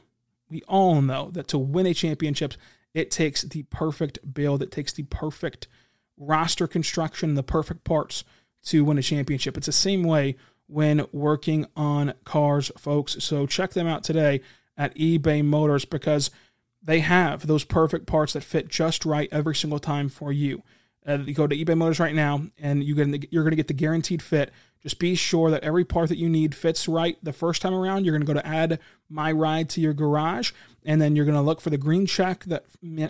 we 0.49 0.63
all 0.69 1.03
know 1.03 1.31
that 1.33 1.49
to 1.49 1.59
win 1.59 1.87
a 1.87 1.95
championship, 1.95 2.55
it 2.93 3.11
takes 3.11 3.43
the 3.43 3.65
perfect 3.65 4.35
build, 4.35 4.63
it 4.63 4.71
takes 4.71 4.93
the 4.93 5.03
perfect 5.05 5.67
roster 6.17 6.67
construction, 6.67 7.35
the 7.35 7.43
perfect 7.43 7.85
parts 7.85 8.25
to 8.65 8.85
win 8.85 8.99
a 8.99 9.03
championship. 9.03 9.57
It's 9.57 9.67
the 9.67 9.73
same 9.73 10.05
way 10.05 10.37
when 10.67 11.07
working 11.13 11.67
on 11.77 12.15
cars, 12.25 12.71
folks. 12.79 13.17
So 13.23 13.47
check 13.47 13.73
them 13.73 13.87
out 13.87 14.05
today 14.05 14.41
at 14.77 14.95
eBay 14.97 15.45
Motors 15.45 15.85
because 15.85 16.31
they 16.83 17.01
have 17.01 17.47
those 17.47 17.65
perfect 17.65 18.07
parts 18.07 18.33
that 18.35 18.45
fit 18.45 18.69
just 18.69 19.05
right 19.05 19.29
every 19.33 19.55
single 19.55 19.79
time 19.79 20.09
for 20.09 20.33
you. 20.33 20.63
Uh, 21.07 21.19
you 21.19 21.35
go 21.35 21.47
to 21.47 21.57
eBay 21.57 21.77
Motors 21.77 22.01
right 22.01 22.15
now, 22.15 22.43
and 22.59 22.83
you 22.83 22.95
get, 22.95 23.33
you're 23.33 23.43
going 23.43 23.53
to 23.53 23.57
get 23.57 23.69
the 23.69 23.75
guaranteed 23.75 24.23
fit. 24.23 24.53
Just 24.83 24.99
be 24.99 25.15
sure 25.15 25.51
that 25.51 25.65
every 25.65 25.85
part 25.85 26.11
that 26.11 26.19
you 26.19 26.29
need 26.29 26.55
fits 26.55 26.87
right 26.87 27.17
the 27.23 27.33
first 27.33 27.63
time 27.63 27.75
around. 27.75 28.05
You're 28.05 28.13
going 28.13 28.27
to 28.27 28.33
go 28.33 28.39
to 28.39 28.47
add 28.47 28.79
my 29.09 29.33
ride 29.33 29.71
to 29.71 29.81
your 29.81 29.95
garage, 29.95 30.53
and 30.85 31.01
then 31.01 31.17
you're 31.17 31.25
going 31.25 31.37
to 31.37 31.43
look 31.43 31.61
for 31.61 31.71
the 31.71 31.79
green 31.79 32.07
check 32.07 32.45
that 32.45 32.65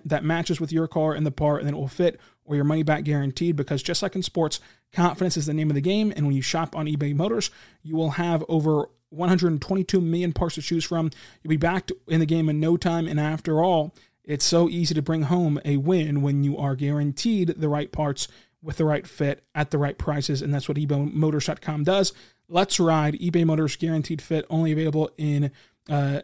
that 0.05 0.25
matches 0.25 0.61
with 0.61 0.73
your 0.73 0.87
car 0.87 1.15
and 1.15 1.27
the 1.27 1.33
part, 1.33 1.61
and 1.61 1.67
then 1.67 1.75
it 1.75 1.79
will 1.79 1.89
fit 1.89 2.21
or 2.45 2.55
your 2.55 2.65
money 2.65 2.83
back 2.83 3.05
guaranteed. 3.05 3.57
Because 3.57 3.83
just 3.83 4.03
like 4.03 4.15
in 4.15 4.23
sports, 4.23 4.61
confidence 4.93 5.37
is 5.37 5.47
the 5.47 5.55
name 5.55 5.71
of 5.71 5.75
the 5.75 5.81
game, 5.81 6.13
and 6.15 6.27
when 6.27 6.35
you 6.37 6.43
shop 6.43 6.77
on 6.77 6.87
eBay 6.87 7.15
Motors, 7.15 7.51
you 7.83 7.97
will 7.97 8.11
have 8.11 8.45
over 8.49 8.87
122 9.11 10.01
million 10.01 10.33
parts 10.33 10.55
to 10.57 10.63
choose 10.63 10.85
from. 10.85 11.11
You'll 11.43 11.51
be 11.51 11.57
back 11.57 11.91
in 12.09 12.21
the 12.21 12.27
game 12.27 12.49
in 12.49 12.61
no 12.61 12.77
time, 12.77 13.09
and 13.09 13.19
after 13.19 13.63
all 13.63 13.95
it's 14.25 14.45
so 14.45 14.69
easy 14.69 14.95
to 14.95 15.03
bring 15.03 15.23
home 15.23 15.61
a 15.65 15.77
win 15.77 16.23
when 16.23 16.45
you 16.45 16.57
are 16.57 16.75
guaranteed 16.75 17.49
the 17.57 17.69
right 17.69 17.93
parts 17.93 18.29
with 18.63 18.79
the 18.79 18.85
right 18.85 19.07
fit 19.07 19.45
at 19.55 19.71
the 19.71 19.79
right 19.79 19.99
prices, 19.99 20.41
and 20.41 20.53
that's 20.53 20.69
what 20.69 20.79
ebaymotors.com 20.79 21.85
does. 21.85 22.13
Let's 22.49 22.81
ride 22.81 23.15
eBay 23.15 23.45
Motors 23.45 23.77
guaranteed 23.77 24.23
fit, 24.23 24.47
only 24.49 24.73
available 24.73 25.11
in 25.19 25.51
uh, 25.89 26.23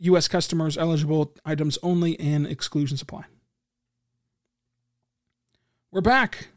U.S. 0.00 0.28
customers, 0.28 0.76
eligible 0.76 1.34
items 1.44 1.78
only, 1.82 2.18
and 2.20 2.46
exclusion 2.46 2.96
supply. 2.96 3.24
We're 5.90 6.02
back 6.02 6.48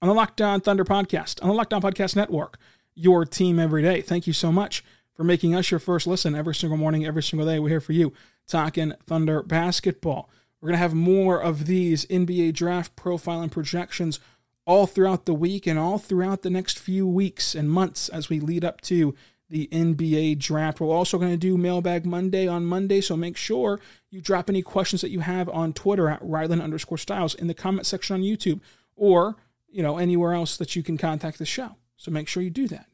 on 0.00 0.08
the 0.08 0.14
Locked 0.14 0.40
On 0.40 0.60
Thunder 0.60 0.84
podcast, 0.84 1.42
on 1.42 1.48
the 1.48 1.54
Locked 1.54 1.72
On 1.72 1.82
Podcast 1.82 2.14
Network, 2.14 2.58
your 2.94 3.24
team 3.24 3.58
every 3.58 3.82
day. 3.82 4.00
Thank 4.00 4.26
you 4.26 4.32
so 4.32 4.52
much 4.52 4.84
for 5.14 5.24
making 5.24 5.54
us 5.54 5.70
your 5.70 5.80
first 5.80 6.06
listen 6.06 6.34
every 6.34 6.54
single 6.54 6.78
morning, 6.78 7.04
every 7.04 7.22
single 7.22 7.46
day. 7.46 7.58
We're 7.58 7.70
here 7.70 7.80
for 7.80 7.92
you 7.92 8.12
talking 8.46 8.92
Thunder 9.06 9.42
basketball. 9.42 10.30
We're 10.60 10.68
going 10.68 10.76
to 10.78 10.82
have 10.82 10.94
more 10.94 11.40
of 11.40 11.66
these 11.66 12.06
NBA 12.06 12.54
draft 12.54 12.96
profile 12.96 13.40
and 13.40 13.52
projections 13.52 14.20
all 14.64 14.86
throughout 14.86 15.26
the 15.26 15.34
week 15.34 15.66
and 15.66 15.78
all 15.78 15.98
throughout 15.98 16.42
the 16.42 16.50
next 16.50 16.78
few 16.78 17.06
weeks 17.06 17.54
and 17.54 17.70
months 17.70 18.08
as 18.08 18.28
we 18.28 18.40
lead 18.40 18.64
up 18.64 18.80
to 18.82 19.14
the 19.48 19.68
NBA 19.70 20.38
draft. 20.38 20.80
We're 20.80 20.94
also 20.94 21.18
going 21.18 21.30
to 21.30 21.36
do 21.36 21.56
Mailbag 21.56 22.04
Monday 22.04 22.48
on 22.48 22.66
Monday, 22.66 23.00
so 23.00 23.16
make 23.16 23.36
sure 23.36 23.80
you 24.10 24.20
drop 24.20 24.50
any 24.50 24.62
questions 24.62 25.02
that 25.02 25.10
you 25.10 25.20
have 25.20 25.48
on 25.48 25.72
Twitter 25.72 26.08
at 26.08 26.18
Ryland 26.20 26.62
underscore 26.62 26.98
Styles 26.98 27.34
in 27.34 27.46
the 27.46 27.54
comment 27.54 27.86
section 27.86 28.14
on 28.14 28.22
YouTube 28.22 28.60
or, 28.96 29.36
you 29.68 29.82
know, 29.82 29.98
anywhere 29.98 30.32
else 30.32 30.56
that 30.56 30.74
you 30.74 30.82
can 30.82 30.98
contact 30.98 31.38
the 31.38 31.46
show. 31.46 31.76
So 31.96 32.10
make 32.10 32.26
sure 32.26 32.42
you 32.42 32.50
do 32.50 32.66
that 32.68 32.88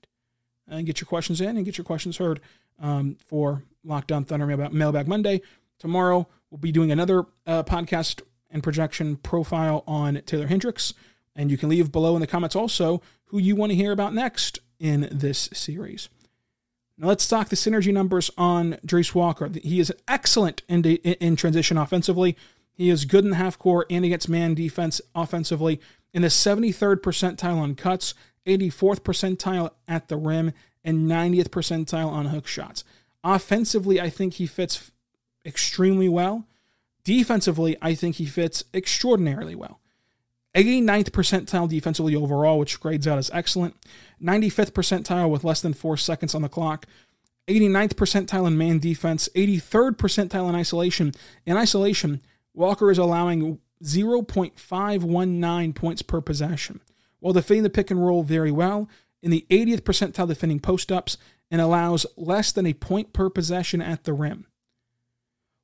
and 0.69 0.87
get 0.87 1.01
your 1.01 1.07
questions 1.07 1.41
in 1.41 1.57
and 1.57 1.65
get 1.65 1.79
your 1.79 1.85
questions 1.85 2.19
heard 2.19 2.41
um, 2.81 3.17
for 3.25 3.63
Locked 3.85 4.13
On 4.13 4.25
Thunder 4.25 4.47
Mailbag 4.47 5.09
Monday. 5.09 5.41
Tomorrow, 5.79 6.29
we'll 6.53 6.59
be 6.59 6.71
doing 6.71 6.93
another 6.93 7.25
uh, 7.47 7.63
podcast 7.63 8.21
and 8.51 8.63
projection 8.63 9.17
profile 9.17 9.83
on 9.87 10.21
Taylor 10.27 10.47
Hendricks. 10.47 10.93
And 11.35 11.51
you 11.51 11.57
can 11.57 11.71
leave 11.71 11.91
below 11.91 12.15
in 12.15 12.21
the 12.21 12.27
comments 12.27 12.55
also 12.55 13.01
who 13.27 13.39
you 13.39 13.57
want 13.57 13.73
to 13.73 13.77
hear 13.77 13.91
about 13.91 14.13
next 14.13 14.61
in 14.79 15.09
this 15.11 15.49
series. 15.55 16.11
Now 16.99 17.09
let's 17.09 17.27
talk 17.27 17.49
the 17.49 17.57
synergy 17.57 17.91
numbers 17.91 18.31
on 18.37 18.75
Jarace 18.87 19.15
Walker. 19.15 19.51
He 19.63 19.81
is 19.81 19.95
excellent 20.07 20.61
in, 20.69 20.83
de- 20.83 20.97
in 21.25 21.37
transition 21.37 21.79
offensively. 21.79 22.37
He 22.75 22.91
is 22.91 23.07
good 23.07 23.25
in 23.25 23.31
the 23.31 23.37
half 23.37 23.59
court 23.59 23.87
and 23.89 24.05
against 24.05 24.29
man 24.29 24.53
defense 24.53 25.01
offensively. 25.15 25.81
In 26.13 26.21
the 26.21 26.29
73rd 26.29 26.97
percentile 26.97 27.57
on 27.57 27.75
cuts, 27.75 28.13
84th 28.45 29.01
percentile 29.01 29.71
at 29.89 30.09
the 30.09 30.19
rim, 30.19 30.53
and 30.85 31.11
90th 31.11 31.49
percentile 31.49 32.09
on 32.09 32.27
hook 32.27 32.47
shots. 32.47 32.85
Offensively, 33.25 34.01
I 34.01 34.11
think 34.11 34.35
he 34.35 34.47
fits 34.47 34.91
extremely 35.45 36.09
well. 36.09 36.47
Defensively, 37.05 37.77
I 37.83 37.95
think 37.95 38.17
he 38.17 38.27
fits 38.27 38.65
extraordinarily 38.73 39.55
well. 39.55 39.81
89th 40.55 41.11
percentile 41.11 41.69
defensively 41.69 42.15
overall, 42.15 42.59
which 42.59 42.79
grades 42.79 43.09
out 43.09 43.19
as 43.19 43.31
excellent. 43.33 43.75
95th 44.23 44.73
percentile 44.73 45.31
with 45.31 45.45
less 45.45 45.61
than 45.61 45.73
four 45.73 45.97
seconds 45.97 46.35
on 46.35 46.43
the 46.43 46.49
clock. 46.49 46.87
89th 47.49 47.95
percentile 47.95 48.47
in 48.47 48.59
man 48.59 48.79
defense. 48.79 49.29
83rd 49.35 49.97
percentile 49.97 50.49
in 50.49 50.55
isolation. 50.55 51.13
In 51.47 51.57
isolation, 51.57 52.21
Walker 52.55 52.91
is 52.91 52.99
allowing 52.99 53.59
0.519 53.83 55.75
points 55.75 56.03
per 56.03 56.21
possession. 56.21 56.81
While 57.19 57.33
defending 57.33 57.63
the 57.63 57.71
pick 57.71 57.91
and 57.91 58.05
roll 58.05 58.23
very 58.23 58.51
well, 58.51 58.89
in 59.23 59.31
the 59.31 59.47
80th 59.49 59.83
percentile 59.83 60.29
defending 60.29 60.61
post 60.61 60.93
ups 60.93 61.17
and 61.51 61.61
allows 61.61 62.07
less 62.17 62.53
than 62.53 62.67
a 62.67 62.75
point 62.75 63.13
per 63.13 63.31
possession 63.31 63.81
at 63.81 64.05
the 64.05 64.13
rim. 64.13 64.47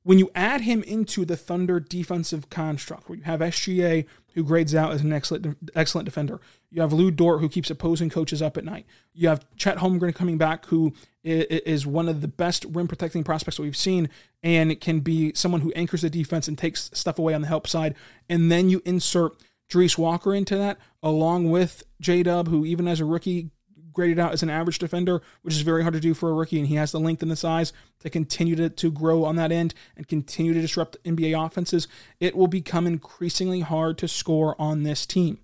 When 0.03 0.17
you 0.17 0.31
add 0.33 0.61
him 0.61 0.81
into 0.83 1.25
the 1.25 1.35
Thunder 1.35 1.79
defensive 1.79 2.49
construct, 2.49 3.09
where 3.09 3.17
you 3.17 3.25
have 3.25 3.41
SGA, 3.41 4.05
who 4.33 4.43
grades 4.43 4.73
out 4.73 4.91
as 4.93 5.01
an 5.01 5.11
excellent, 5.11 5.57
excellent 5.75 6.05
defender, 6.05 6.39
you 6.71 6.81
have 6.81 6.93
Lu 6.93 7.11
Dort, 7.11 7.41
who 7.41 7.49
keeps 7.49 7.69
opposing 7.69 8.09
coaches 8.09 8.41
up 8.41 8.55
at 8.55 8.63
night, 8.63 8.85
you 9.13 9.27
have 9.27 9.45
Chet 9.57 9.77
Holmgren 9.77 10.15
coming 10.15 10.37
back, 10.37 10.65
who 10.67 10.93
is 11.23 11.85
one 11.85 12.07
of 12.07 12.21
the 12.21 12.27
best 12.29 12.65
rim 12.69 12.87
protecting 12.87 13.23
prospects 13.25 13.57
that 13.57 13.63
we've 13.63 13.75
seen, 13.75 14.09
and 14.41 14.79
can 14.79 15.01
be 15.01 15.33
someone 15.35 15.61
who 15.61 15.73
anchors 15.73 16.01
the 16.01 16.09
defense 16.09 16.47
and 16.47 16.57
takes 16.57 16.89
stuff 16.93 17.19
away 17.19 17.33
on 17.33 17.41
the 17.41 17.47
help 17.47 17.67
side, 17.67 17.93
and 18.29 18.51
then 18.51 18.69
you 18.69 18.81
insert 18.85 19.33
Jarace 19.69 19.97
Walker 19.97 20.33
into 20.33 20.55
that, 20.57 20.79
along 21.03 21.51
with 21.51 21.83
J 21.99 22.23
Dub, 22.23 22.47
who 22.47 22.65
even 22.65 22.87
as 22.87 23.01
a 23.01 23.05
rookie 23.05 23.51
graded 23.93 24.19
out 24.19 24.33
as 24.33 24.43
an 24.43 24.49
average 24.49 24.79
defender, 24.79 25.21
which 25.41 25.55
is 25.55 25.61
very 25.61 25.81
hard 25.81 25.93
to 25.93 25.99
do 25.99 26.13
for 26.13 26.29
a 26.29 26.33
rookie, 26.33 26.59
and 26.59 26.67
he 26.67 26.75
has 26.75 26.91
the 26.91 26.99
length 26.99 27.21
and 27.21 27.31
the 27.31 27.35
size 27.35 27.73
to 27.99 28.09
continue 28.09 28.55
to, 28.55 28.69
to 28.69 28.91
grow 28.91 29.23
on 29.25 29.35
that 29.35 29.51
end 29.51 29.73
and 29.95 30.07
continue 30.07 30.53
to 30.53 30.61
disrupt 30.61 31.03
NBA 31.03 31.45
offenses, 31.45 31.87
it 32.19 32.35
will 32.35 32.47
become 32.47 32.87
increasingly 32.87 33.61
hard 33.61 33.97
to 33.97 34.07
score 34.07 34.55
on 34.59 34.83
this 34.83 35.05
team. 35.05 35.39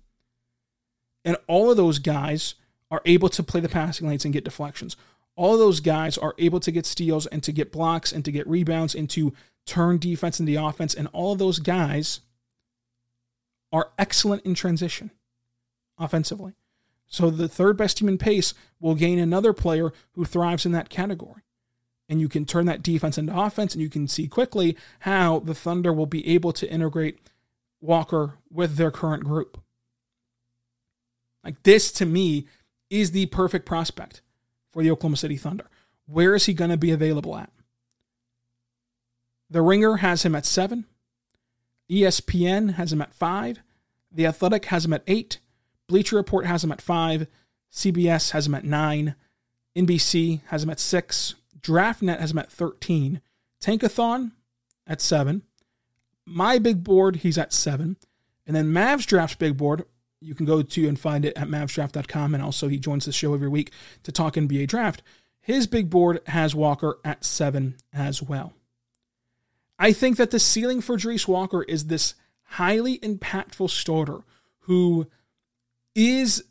And 1.24 1.36
all 1.46 1.70
of 1.70 1.76
those 1.76 1.98
guys 1.98 2.54
are 2.90 3.02
able 3.04 3.28
to 3.30 3.42
play 3.42 3.60
the 3.60 3.68
passing 3.68 4.08
lanes 4.08 4.24
and 4.24 4.32
get 4.32 4.44
deflections. 4.44 4.96
All 5.34 5.54
of 5.54 5.58
those 5.58 5.80
guys 5.80 6.16
are 6.16 6.34
able 6.38 6.60
to 6.60 6.70
get 6.70 6.86
steals 6.86 7.26
and 7.26 7.42
to 7.42 7.52
get 7.52 7.72
blocks 7.72 8.12
and 8.12 8.24
to 8.24 8.32
get 8.32 8.46
rebounds 8.46 8.94
and 8.94 9.10
to 9.10 9.34
turn 9.66 9.98
defense 9.98 10.40
into 10.40 10.64
offense. 10.64 10.94
And 10.94 11.08
all 11.12 11.32
of 11.32 11.38
those 11.38 11.58
guys 11.58 12.20
are 13.72 13.90
excellent 13.98 14.44
in 14.46 14.54
transition 14.54 15.10
offensively. 15.98 16.54
So 17.08 17.30
the 17.30 17.48
third 17.48 17.76
best 17.76 17.98
team 17.98 18.08
in 18.08 18.18
pace 18.18 18.54
will 18.80 18.94
gain 18.94 19.18
another 19.18 19.52
player 19.52 19.92
who 20.12 20.24
thrives 20.24 20.66
in 20.66 20.72
that 20.72 20.88
category. 20.88 21.42
And 22.08 22.20
you 22.20 22.28
can 22.28 22.44
turn 22.44 22.66
that 22.66 22.82
defense 22.82 23.18
into 23.18 23.36
offense, 23.36 23.74
and 23.74 23.82
you 23.82 23.88
can 23.88 24.06
see 24.06 24.28
quickly 24.28 24.76
how 25.00 25.40
the 25.40 25.54
Thunder 25.54 25.92
will 25.92 26.06
be 26.06 26.26
able 26.28 26.52
to 26.52 26.70
integrate 26.70 27.18
Walker 27.80 28.38
with 28.50 28.76
their 28.76 28.90
current 28.90 29.24
group. 29.24 29.60
Like 31.44 31.62
this 31.62 31.92
to 31.92 32.06
me 32.06 32.46
is 32.90 33.10
the 33.10 33.26
perfect 33.26 33.66
prospect 33.66 34.20
for 34.72 34.82
the 34.82 34.90
Oklahoma 34.90 35.16
City 35.16 35.36
Thunder. 35.36 35.68
Where 36.06 36.34
is 36.34 36.46
he 36.46 36.54
going 36.54 36.70
to 36.70 36.76
be 36.76 36.90
available 36.90 37.36
at? 37.36 37.50
The 39.48 39.62
Ringer 39.62 39.96
has 39.96 40.24
him 40.24 40.34
at 40.34 40.46
seven. 40.46 40.86
ESPN 41.90 42.74
has 42.74 42.92
him 42.92 43.00
at 43.00 43.14
five. 43.14 43.60
The 44.10 44.26
Athletic 44.26 44.66
has 44.66 44.84
him 44.84 44.92
at 44.92 45.04
eight. 45.06 45.38
Bleacher 45.88 46.16
Report 46.16 46.46
has 46.46 46.64
him 46.64 46.72
at 46.72 46.82
five. 46.82 47.26
CBS 47.72 48.30
has 48.30 48.46
him 48.46 48.54
at 48.54 48.64
nine. 48.64 49.14
NBC 49.76 50.40
has 50.46 50.62
him 50.62 50.70
at 50.70 50.80
six. 50.80 51.34
DraftNet 51.60 52.20
has 52.20 52.30
him 52.30 52.38
at 52.38 52.50
13. 52.50 53.20
Tankathon 53.60 54.32
at 54.86 55.00
seven. 55.00 55.42
My 56.24 56.58
big 56.58 56.82
board, 56.82 57.16
he's 57.16 57.38
at 57.38 57.52
seven. 57.52 57.96
And 58.46 58.54
then 58.54 58.72
Mavs 58.72 59.06
Draft's 59.06 59.36
big 59.36 59.56
board, 59.56 59.84
you 60.20 60.34
can 60.34 60.46
go 60.46 60.62
to 60.62 60.88
and 60.88 60.98
find 60.98 61.24
it 61.24 61.36
at 61.36 61.48
mavsdraft.com. 61.48 62.34
And 62.34 62.42
also, 62.42 62.68
he 62.68 62.78
joins 62.78 63.04
the 63.04 63.12
show 63.12 63.34
every 63.34 63.48
week 63.48 63.72
to 64.02 64.12
talk 64.12 64.34
NBA 64.34 64.68
draft. 64.68 65.02
His 65.40 65.66
big 65.66 65.90
board 65.90 66.20
has 66.26 66.54
Walker 66.54 66.98
at 67.04 67.24
seven 67.24 67.76
as 67.92 68.22
well. 68.22 68.54
I 69.78 69.92
think 69.92 70.16
that 70.16 70.30
the 70.30 70.40
ceiling 70.40 70.80
for 70.80 70.96
Jarace 70.96 71.28
Walker 71.28 71.62
is 71.64 71.86
this 71.86 72.14
highly 72.42 72.98
impactful 72.98 73.70
starter 73.70 74.20
who 74.60 75.06
is 75.96 76.44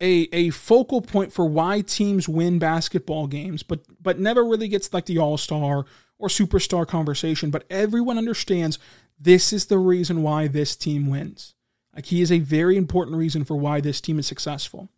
a, 0.00 0.28
a 0.32 0.50
focal 0.50 1.00
point 1.00 1.32
for 1.32 1.46
why 1.46 1.80
teams 1.80 2.28
win 2.28 2.58
basketball 2.58 3.26
games, 3.26 3.62
but 3.62 3.80
but 4.00 4.20
never 4.20 4.44
really 4.44 4.68
gets 4.68 4.92
like 4.92 5.06
the 5.06 5.18
all 5.18 5.38
star 5.38 5.86
or 6.18 6.28
superstar 6.28 6.86
conversation. 6.86 7.50
But 7.50 7.64
everyone 7.70 8.18
understands 8.18 8.78
this 9.18 9.52
is 9.52 9.66
the 9.66 9.78
reason 9.78 10.22
why 10.22 10.46
this 10.46 10.76
team 10.76 11.08
wins. 11.08 11.54
Like 11.94 12.06
he 12.06 12.20
is 12.20 12.30
a 12.30 12.40
very 12.40 12.76
important 12.76 13.16
reason 13.16 13.44
for 13.44 13.56
why 13.56 13.80
this 13.80 14.02
team 14.02 14.18
is 14.18 14.26
successful. 14.26 14.90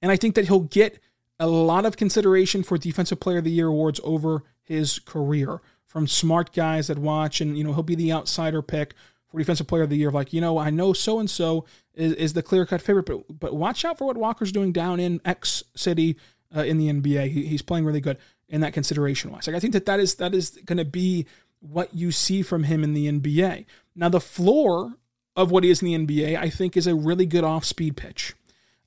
And 0.00 0.10
I 0.10 0.16
think 0.16 0.34
that 0.34 0.46
he'll 0.46 0.60
get 0.60 0.98
a 1.38 1.46
lot 1.46 1.84
of 1.84 1.96
consideration 1.96 2.62
for 2.62 2.78
Defensive 2.78 3.20
Player 3.20 3.38
of 3.38 3.44
the 3.44 3.50
Year 3.50 3.66
awards 3.66 4.00
over 4.02 4.44
his 4.62 4.98
career 5.00 5.60
from 5.86 6.06
smart 6.06 6.52
guys 6.52 6.86
that 6.86 6.98
watch, 6.98 7.40
and 7.40 7.56
you 7.56 7.64
know 7.64 7.72
he'll 7.74 7.82
be 7.82 7.94
the 7.94 8.12
outsider 8.12 8.62
pick 8.62 8.94
for 9.30 9.38
Defensive 9.38 9.66
Player 9.66 9.82
of 9.82 9.90
the 9.90 9.96
Year. 9.96 10.10
Like 10.10 10.32
you 10.32 10.40
know, 10.40 10.58
I 10.58 10.70
know 10.70 10.92
so 10.92 11.18
and 11.18 11.28
so 11.28 11.64
is 11.94 12.32
the 12.32 12.42
clear 12.42 12.66
cut 12.66 12.82
favorite, 12.82 13.06
but 13.06 13.40
but 13.40 13.54
watch 13.54 13.84
out 13.84 13.98
for 13.98 14.06
what 14.06 14.16
Walker's 14.16 14.52
doing 14.52 14.72
down 14.72 15.00
in 15.00 15.20
X 15.24 15.62
City 15.76 16.16
uh, 16.54 16.62
in 16.62 16.78
the 16.78 16.88
NBA. 16.88 17.30
He, 17.30 17.46
he's 17.46 17.62
playing 17.62 17.84
really 17.84 18.00
good 18.00 18.18
in 18.48 18.60
that 18.62 18.72
consideration 18.72 19.30
wise. 19.30 19.46
Like 19.46 19.56
I 19.56 19.60
think 19.60 19.72
that 19.74 19.86
that 19.86 20.00
is 20.00 20.16
that 20.16 20.34
is 20.34 20.58
going 20.64 20.78
to 20.78 20.84
be 20.84 21.26
what 21.60 21.94
you 21.94 22.12
see 22.12 22.42
from 22.42 22.64
him 22.64 22.84
in 22.84 22.94
the 22.94 23.10
NBA. 23.10 23.66
Now 23.94 24.08
the 24.08 24.20
floor 24.20 24.94
of 25.36 25.50
what 25.50 25.64
he 25.64 25.70
is 25.70 25.82
in 25.82 26.06
the 26.06 26.06
NBA, 26.06 26.36
I 26.36 26.50
think, 26.50 26.76
is 26.76 26.86
a 26.86 26.94
really 26.94 27.26
good 27.26 27.44
off 27.44 27.64
speed 27.64 27.96
pitch. 27.96 28.34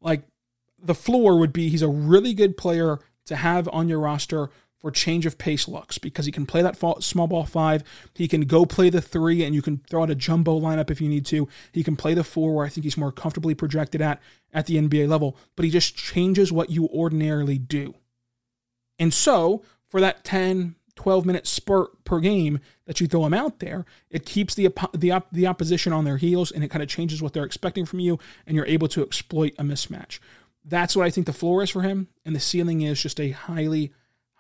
Like 0.02 0.24
the 0.82 0.96
floor 0.96 1.38
would 1.38 1.54
be 1.54 1.70
he's 1.70 1.82
a 1.82 1.88
really 1.88 2.34
good 2.34 2.58
player 2.58 3.00
to 3.26 3.36
have 3.36 3.70
on 3.72 3.88
your 3.88 4.00
roster 4.00 4.50
for 4.82 4.92
change 4.92 5.26
of 5.26 5.38
pace 5.38 5.68
looks 5.68 5.98
because 5.98 6.26
he 6.26 6.32
can 6.32 6.46
play 6.46 6.62
that 6.62 6.78
small 7.02 7.28
ball 7.28 7.46
five. 7.46 7.84
He 8.16 8.28
can 8.28 8.42
go 8.42 8.66
play 8.66 8.90
the 8.90 9.02
three, 9.02 9.44
and 9.44 9.54
you 9.54 9.62
can 9.62 9.82
throw 9.90 10.04
out 10.04 10.10
a 10.10 10.16
jumbo 10.16 10.60
lineup 10.60 10.90
if 10.90 11.00
you 11.00 11.08
need 11.08 11.26
to. 11.28 11.48
He 11.72 11.84
can 11.84 11.96
play 11.96 12.14
the 12.14 12.24
four, 12.24 12.56
where 12.56 12.66
I 12.66 12.70
think 12.70 12.84
he's 12.84 12.98
more 12.98 13.12
comfortably 13.12 13.54
projected 13.54 14.02
at 14.02 14.20
at 14.54 14.66
the 14.66 14.76
NBA 14.76 15.08
level, 15.08 15.38
but 15.56 15.64
he 15.64 15.72
just 15.72 15.96
changes 15.96 16.52
what 16.52 16.70
you 16.70 16.88
ordinarily 16.88 17.58
do. 17.58 17.96
And 19.00 19.14
so, 19.14 19.64
for 19.88 20.02
that 20.02 20.24
10, 20.24 20.76
12 20.96 21.26
minute 21.26 21.48
spurt 21.48 22.04
per 22.04 22.20
game 22.20 22.60
that 22.86 23.00
you 23.00 23.08
throw 23.08 23.26
him 23.26 23.34
out 23.34 23.60
there, 23.60 23.86
it 24.10 24.26
keeps 24.26 24.56
the 24.56 24.70
the 24.94 25.24
the 25.32 25.48
opposition 25.48 25.94
on 25.94 26.06
their 26.06 26.18
heels 26.18 26.52
and 26.52 26.64
it 26.64 26.70
kind 26.70 26.84
of 26.84 26.90
changes 26.90 27.22
what 27.22 27.34
they're 27.34 27.44
expecting 27.44 27.86
from 27.86 28.00
you 28.00 28.20
and 28.46 28.56
you're 28.56 28.66
able 28.66 28.88
to 28.90 29.04
exploit 29.04 29.54
a 29.58 29.64
mismatch. 29.64 30.20
That's 30.64 30.96
what 30.96 31.06
I 31.06 31.10
think 31.10 31.26
the 31.26 31.34
floor 31.34 31.64
is 31.64 31.70
for 31.70 31.82
him 31.82 32.08
and 32.26 32.36
the 32.36 32.40
ceiling 32.40 32.82
is 32.82 33.02
just 33.02 33.20
a 33.20 33.32
highly 33.32 33.94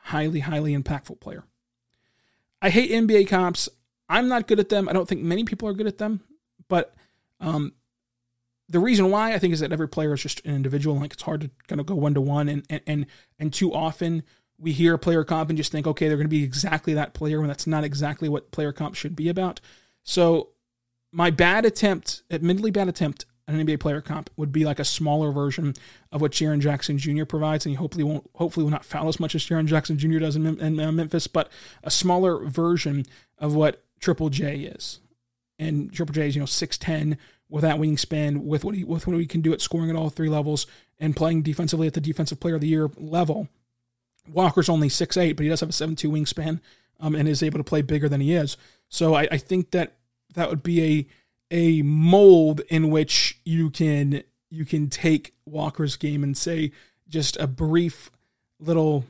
highly 0.03 0.39
highly 0.39 0.75
impactful 0.75 1.19
player. 1.19 1.43
I 2.61 2.69
hate 2.69 2.91
NBA 2.91 3.27
comps. 3.27 3.69
I'm 4.09 4.27
not 4.27 4.47
good 4.47 4.59
at 4.59 4.69
them. 4.69 4.89
I 4.89 4.93
don't 4.93 5.07
think 5.07 5.21
many 5.21 5.43
people 5.43 5.67
are 5.67 5.73
good 5.73 5.87
at 5.87 5.97
them, 5.97 6.21
but 6.67 6.93
um, 7.39 7.73
the 8.69 8.79
reason 8.79 9.09
why 9.09 9.33
I 9.33 9.39
think 9.39 9.53
is 9.53 9.59
that 9.61 9.71
every 9.71 9.87
player 9.87 10.13
is 10.13 10.21
just 10.21 10.45
an 10.45 10.55
individual. 10.55 10.97
Like 10.97 11.13
it's 11.13 11.23
hard 11.23 11.41
to 11.41 11.51
kind 11.67 11.79
of 11.79 11.87
go 11.87 11.95
one 11.95 12.13
to 12.13 12.21
one, 12.21 12.49
and 12.49 12.83
and 12.87 13.05
and 13.39 13.53
too 13.53 13.73
often 13.73 14.23
we 14.57 14.71
hear 14.71 14.97
player 14.97 15.23
comp 15.23 15.49
and 15.49 15.57
just 15.57 15.71
think, 15.71 15.87
okay, 15.87 16.07
they're 16.07 16.17
going 16.17 16.25
to 16.25 16.29
be 16.29 16.43
exactly 16.43 16.93
that 16.93 17.13
player 17.13 17.39
when 17.39 17.47
that's 17.47 17.65
not 17.65 17.83
exactly 17.83 18.29
what 18.29 18.51
player 18.51 18.71
comp 18.71 18.95
should 18.95 19.15
be 19.15 19.27
about. 19.27 19.59
So 20.03 20.49
my 21.11 21.31
bad 21.31 21.65
attempt, 21.65 22.21
admittedly 22.29 22.69
bad 22.69 22.87
attempt 22.87 23.25
at 23.25 23.30
an 23.53 23.65
NBA 23.65 23.79
player 23.79 24.01
comp 24.01 24.29
would 24.37 24.51
be 24.51 24.65
like 24.65 24.79
a 24.79 24.85
smaller 24.85 25.31
version 25.31 25.73
of 26.11 26.21
what 26.21 26.31
Jaren 26.31 26.59
Jackson 26.59 26.97
Jr. 26.97 27.25
provides, 27.25 27.65
and 27.65 27.71
he 27.71 27.75
hopefully 27.75 28.03
won't, 28.03 28.29
hopefully 28.35 28.63
will 28.63 28.71
not 28.71 28.85
foul 28.85 29.07
as 29.07 29.19
much 29.19 29.35
as 29.35 29.45
Jaren 29.45 29.65
Jackson 29.65 29.97
Jr. 29.97 30.19
does 30.19 30.35
in, 30.35 30.45
in 30.59 30.79
uh, 30.79 30.91
Memphis, 30.91 31.27
but 31.27 31.49
a 31.83 31.91
smaller 31.91 32.45
version 32.45 33.05
of 33.37 33.55
what 33.55 33.83
Triple 33.99 34.29
J 34.29 34.61
is. 34.61 34.99
And 35.59 35.93
Triple 35.93 36.13
J 36.13 36.27
is 36.27 36.35
you 36.35 36.41
know 36.41 36.45
six 36.45 36.77
ten 36.77 37.17
with 37.49 37.63
that 37.63 37.77
wingspan, 37.79 38.43
with 38.43 38.63
what 38.63 38.75
he 38.75 38.83
with 38.83 39.07
what 39.07 39.17
he 39.17 39.25
can 39.25 39.41
do 39.41 39.53
at 39.53 39.61
scoring 39.61 39.89
at 39.89 39.95
all 39.95 40.09
three 40.09 40.29
levels 40.29 40.67
and 40.99 41.15
playing 41.15 41.41
defensively 41.41 41.87
at 41.87 41.93
the 41.93 42.01
defensive 42.01 42.39
player 42.39 42.55
of 42.55 42.61
the 42.61 42.67
year 42.67 42.89
level 42.97 43.47
Walker's 44.29 44.69
only 44.69 44.89
six 44.89 45.17
eight, 45.17 45.33
but 45.33 45.43
he 45.43 45.49
does 45.49 45.59
have 45.61 45.69
a 45.69 45.73
seven 45.73 45.95
two 45.95 46.11
wingspan 46.11 46.59
um, 46.99 47.15
and 47.15 47.27
is 47.27 47.43
able 47.43 47.59
to 47.59 47.63
play 47.63 47.81
bigger 47.81 48.07
than 48.07 48.21
he 48.21 48.33
is. 48.33 48.57
So 48.89 49.15
I, 49.15 49.27
I 49.31 49.37
think 49.37 49.71
that 49.71 49.93
that 50.35 50.49
would 50.49 50.63
be 50.63 50.83
a 50.83 51.07
a 51.51 51.81
mold 51.81 52.61
in 52.69 52.89
which 52.89 53.39
you 53.45 53.69
can 53.69 54.23
you 54.49 54.65
can 54.65 54.89
take 54.89 55.33
Walker's 55.45 55.97
game 55.97 56.23
and 56.23 56.35
say 56.35 56.71
just 57.07 57.37
a 57.37 57.45
brief 57.45 58.09
little 58.59 59.05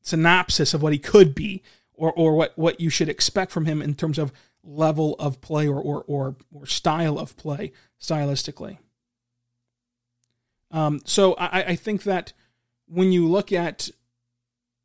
synopsis 0.00 0.72
of 0.72 0.82
what 0.82 0.92
he 0.92 0.98
could 0.98 1.34
be 1.34 1.62
or 1.92 2.12
or 2.12 2.34
what 2.34 2.56
what 2.56 2.80
you 2.80 2.88
should 2.88 3.08
expect 3.08 3.50
from 3.50 3.66
him 3.66 3.82
in 3.82 3.94
terms 3.94 4.18
of 4.18 4.32
level 4.62 5.16
of 5.18 5.40
play 5.40 5.66
or 5.66 5.80
or 5.80 6.04
or, 6.06 6.36
or 6.52 6.64
style 6.66 7.18
of 7.18 7.36
play 7.36 7.72
stylistically. 8.00 8.78
Um, 10.70 11.00
so 11.04 11.34
I, 11.34 11.62
I 11.68 11.76
think 11.76 12.02
that 12.04 12.32
when 12.86 13.10
you 13.10 13.26
look 13.26 13.52
at 13.52 13.88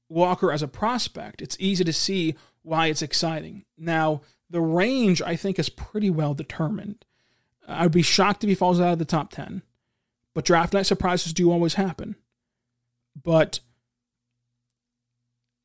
Walker 0.10 0.52
as 0.52 0.62
a 0.62 0.67
prospect, 0.67 1.41
it's 1.41 1.58
easy 1.60 1.84
to 1.84 1.93
see 1.93 2.36
why 2.62 2.88
it's 2.88 3.02
exciting. 3.02 3.65
Now, 3.78 4.22
the 4.49 4.62
range 4.62 5.21
I 5.21 5.36
think 5.36 5.60
is 5.60 5.69
pretty 5.69 6.10
well 6.10 6.34
determined. 6.34 7.06
I'd 7.67 7.91
be 7.91 8.01
shocked 8.01 8.43
if 8.43 8.49
he 8.49 8.56
falls 8.56 8.79
out 8.79 8.93
of 8.93 8.99
the 8.99 9.06
top 9.06 9.32
10, 9.32 9.62
but 10.34 10.45
draft 10.45 10.73
night 10.73 10.86
surprises 10.86 11.34
do 11.34 11.51
always 11.51 11.75
happen. 11.75 12.15
But 13.21 13.60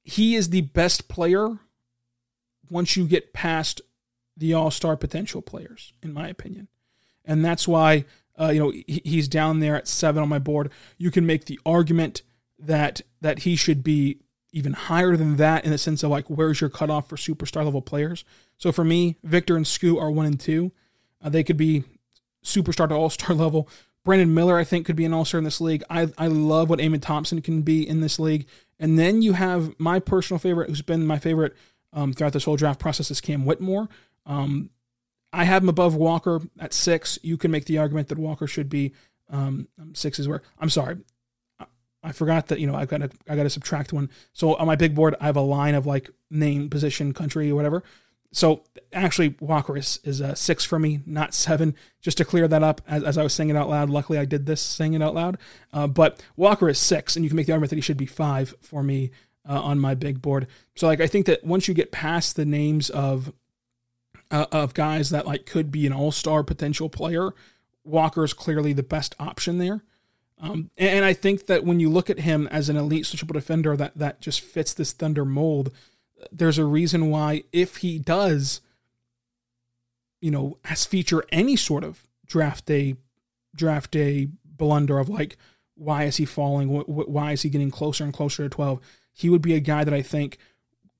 he 0.05 0.37
is 0.37 0.51
the 0.51 0.63
best 0.63 1.09
player 1.09 1.59
once 2.71 2.97
you 2.97 3.07
get 3.07 3.33
past 3.33 3.81
the 4.37 4.55
all 4.55 4.71
star 4.71 4.97
potential 4.97 5.43
players, 5.43 5.93
in 6.03 6.13
my 6.13 6.29
opinion. 6.29 6.69
And 7.25 7.45
that's 7.45 7.69
why, 7.69 8.05
uh, 8.41 8.49
you 8.49 8.61
know, 8.61 8.73
he's 8.87 9.29
down 9.29 9.61
there 9.61 9.77
at 9.77 9.89
seven 9.89 10.23
on 10.23 10.29
my 10.29 10.39
board. 10.39 10.71
You 10.97 11.11
can 11.11 11.27
make 11.27 11.45
the 11.47 11.61
argument 11.67 12.23
that 12.59 13.03
that 13.21 13.41
he 13.41 13.57
should 13.57 13.83
be 13.83 14.21
even 14.53 14.73
higher 14.73 15.17
than 15.17 15.37
that 15.37 15.65
in 15.65 15.71
the 15.71 15.79
sense 15.79 16.03
of 16.03 16.11
like 16.11 16.29
where's 16.29 16.61
your 16.61 16.71
cutoff 16.71 17.09
for 17.09 17.17
superstar 17.17 17.65
level 17.65 17.83
players. 17.83 18.25
So 18.59 18.73
for 18.73 18.85
me, 18.85 19.17
Victor 19.23 19.57
and 19.57 19.67
Scoot 19.67 19.99
are 19.99 20.11
one 20.11 20.27
and 20.27 20.39
two. 20.39 20.73
Uh, 21.23 21.31
they 21.31 21.43
could 21.43 21.57
be 21.57 21.85
superstar 22.45 22.89
to 22.89 22.95
all 22.95 23.11
star 23.11 23.35
level. 23.35 23.69
Brandon 24.05 24.33
Miller, 24.33 24.59
I 24.59 24.65
think, 24.65 24.87
could 24.87 24.97
be 24.97 25.05
an 25.05 25.13
all 25.13 25.25
star 25.25 25.39
in 25.39 25.45
this 25.45 25.61
league. 25.61 25.83
I, 25.89 26.09
I 26.19 26.27
love 26.27 26.69
what 26.71 26.81
Amen 26.81 27.01
Thompson 27.01 27.41
can 27.41 27.63
be 27.63 27.89
in 27.89 28.01
this 28.01 28.19
league. 28.19 28.47
And 28.79 28.99
then 28.99 29.23
you 29.23 29.33
have 29.33 29.79
my 29.79 29.99
personal 29.99 30.39
favorite, 30.39 30.69
who's 30.69 30.83
been 30.83 31.07
my 31.07 31.19
favorite 31.19 31.57
um, 31.93 32.13
throughout 32.13 32.33
this 32.33 32.45
whole 32.45 32.57
draft 32.57 32.79
process, 32.79 33.11
is 33.11 33.21
Cam 33.21 33.45
Whitmore. 33.45 33.89
Um, 34.25 34.71
I 35.33 35.45
have 35.45 35.63
him 35.63 35.69
above 35.69 35.95
Walker 35.95 36.41
at 36.59 36.73
six. 36.73 37.19
You 37.23 37.37
can 37.37 37.51
make 37.51 37.67
the 37.67 37.79
argument 37.79 38.09
that 38.09 38.19
Walker 38.19 38.47
should 38.47 38.69
be 38.69 38.93
um, 39.31 39.69
six 39.93 40.19
is 40.19 40.29
where 40.29 40.43
I'm 40.59 40.71
sorry. 40.71 40.99
I 42.03 42.13
forgot 42.13 42.47
that 42.47 42.61
you 42.61 42.67
know 42.67 42.75
I've 42.75 42.89
got 42.89 42.99
to 42.99 43.11
I 43.29 43.37
got 43.37 43.43
to 43.43 43.51
subtract 43.51 43.93
one. 43.93 44.09
So 44.33 44.55
on 44.55 44.67
my 44.67 44.77
big 44.77 44.95
board, 44.95 45.17
I 45.21 45.27
have 45.27 45.37
a 45.37 45.43
line 45.43 45.75
of 45.75 45.85
like 45.85 46.11
name, 46.31 46.71
position, 46.71 47.13
country, 47.13 47.53
whatever. 47.53 47.83
So 48.33 48.63
actually, 48.93 49.37
Walker 49.41 49.77
is 49.77 50.01
is 50.05 50.21
a 50.21 50.37
six 50.37 50.65
for 50.65 50.79
me, 50.79 51.01
not 51.07 51.35
seven. 51.35 51.75
Just 52.01 52.19
to 52.19 52.25
clear 52.25 52.47
that 52.49 52.63
up, 52.63 52.81
as, 52.87 53.03
as 53.03 53.19
I 53.19 53.23
was 53.23 53.33
saying 53.33 53.51
it 53.51 53.57
out 53.57 53.69
loud. 53.69 53.91
Luckily, 53.91 54.19
I 54.19 54.25
did 54.25 54.47
this 54.47 54.61
saying 54.61 54.95
it 54.95 55.03
out 55.03 55.15
loud. 55.15 55.39
Uh, 55.73 55.87
but 55.87 56.23
Walker 56.37 56.69
is 56.69 56.79
six, 56.79 57.17
and 57.17 57.25
you 57.25 57.31
can 57.31 57.37
make 57.37 57.47
the 57.47 57.53
argument 57.53 57.71
that 57.71 57.77
he 57.77 57.83
should 57.83 57.97
be 57.97 58.07
five 58.07 58.55
for 58.61 58.83
me 58.83 59.11
uh, 59.49 59.61
on 59.61 59.79
my 59.79 59.95
big 59.95 60.21
board. 60.21 60.47
So 60.77 60.87
like 60.87 61.01
I 61.01 61.07
think 61.07 61.27
that 61.27 61.45
once 61.45 61.69
you 61.69 61.75
get 61.75 61.91
past 61.91 62.37
the 62.37 62.45
names 62.45 62.91
of 62.91 63.33
uh, 64.31 64.47
of 64.53 64.75
guys 64.75 65.11
that 65.11 65.27
like 65.27 65.47
could 65.47 65.71
be 65.71 65.87
an 65.87 65.93
all 65.93 66.13
star 66.13 66.43
potential 66.43 66.89
player, 66.89 67.33
Walker 67.85 68.25
is 68.25 68.35
clearly 68.35 68.73
the 68.73 68.83
best 68.83 69.15
option 69.19 69.59
there. 69.59 69.83
Um, 70.41 70.71
and 70.79 71.05
I 71.05 71.15
think 71.15 71.47
that 71.47 71.65
when 71.65 71.81
you 71.81 71.89
look 71.89 72.11
at 72.11 72.21
him 72.21 72.47
as 72.49 72.69
an 72.69 72.77
elite 72.77 73.05
switchable 73.05 73.33
defender 73.33 73.77
that, 73.77 73.97
that 73.97 74.21
just 74.21 74.41
fits 74.41 74.73
this 74.73 74.93
Thunder 74.93 75.25
mold, 75.25 75.73
there's 76.33 76.59
a 76.59 76.65
reason 76.65 77.11
why 77.11 77.45
if 77.53 77.77
he 77.79 77.99
does, 77.99 78.61
you 80.21 80.31
know, 80.31 80.59
feature 80.65 81.25
any 81.31 81.57
sort 81.57 81.85
of 81.85 82.07
draft 82.27 82.67
day, 82.67 82.97
draft 83.55 83.91
day 83.91 84.29
blunder 84.45 84.99
of 84.99 85.09
like, 85.09 85.37
why 85.75 86.05
is 86.05 86.17
he 86.17 86.25
falling? 86.25 86.69
Why 86.69 87.33
is 87.33 87.43
he 87.43 87.51
getting 87.51 87.71
closer 87.71 88.05
and 88.05 88.13
closer 88.13 88.43
to 88.43 88.49
12? 88.49 88.81
He 89.13 89.31
would 89.31 89.43
be 89.43 89.55
a 89.55 89.61
guy 89.61 89.85
that 89.85 89.95
I 89.95 90.03
think 90.03 90.39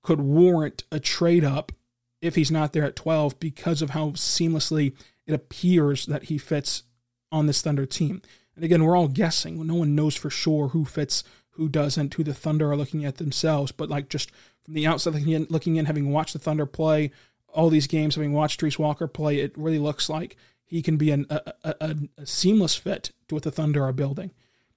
could 0.03 0.21
warrant 0.21 0.85
a 0.93 1.01
trade 1.01 1.45
up 1.45 1.73
if 2.21 2.35
he's 2.35 2.51
not 2.51 2.73
there 2.73 2.85
at 2.85 2.97
12 2.97 3.39
because 3.41 3.83
of 3.83 3.91
how 3.91 4.11
seamlessly 4.11 4.95
it 5.27 5.35
appears 5.35 6.07
that 6.07 6.25
he 6.25 6.39
fits 6.39 6.85
on 7.31 7.47
this 7.47 7.61
Thunder 7.61 7.87
team. 7.87 8.23
And 8.55 8.65
again, 8.65 8.83
we're 8.83 8.97
all 8.97 9.09
guessing. 9.09 9.65
No 9.67 9.75
one 9.75 9.95
knows 9.95 10.17
for 10.17 10.31
sure 10.31 10.69
who 10.69 10.85
fits, 10.85 11.23
who 11.59 11.69
doesn't, 11.69 12.15
who 12.15 12.25
the 12.25 12.33
Thunder 12.33 12.71
are 12.71 12.77
looking 12.77 13.05
at 13.05 13.17
themselves. 13.17 13.73
But 13.73 13.91
like 13.91 14.09
just 14.09 14.31
from 14.65 14.75
the 14.75 14.87
outside 14.87 15.15
looking 15.15 15.33
in, 15.33 15.47
looking 15.51 15.77
in 15.77 15.87
having 15.87 16.11
watched 16.11 16.33
the 16.33 16.39
Thunder 16.39 16.67
play 16.67 17.11
all 17.49 17.69
these 17.69 17.87
games, 17.87 18.15
having 18.15 18.33
watched 18.33 18.61
Jarace 18.61 18.79
Walker 18.79 19.09
play, 19.09 19.41
it 19.41 19.57
really 19.57 19.79
looks 19.79 20.09
like 20.09 20.37
he 20.65 20.83
can 20.83 20.97
be 20.97 21.11
an, 21.11 21.27
a, 21.31 21.53
a, 21.65 21.97
a 22.19 22.27
seamless 22.27 22.77
fit 22.77 23.11
to 23.27 23.35
what 23.35 23.43
the 23.43 23.51
Thunder 23.51 23.85
are 23.85 23.93
building. 23.93 24.31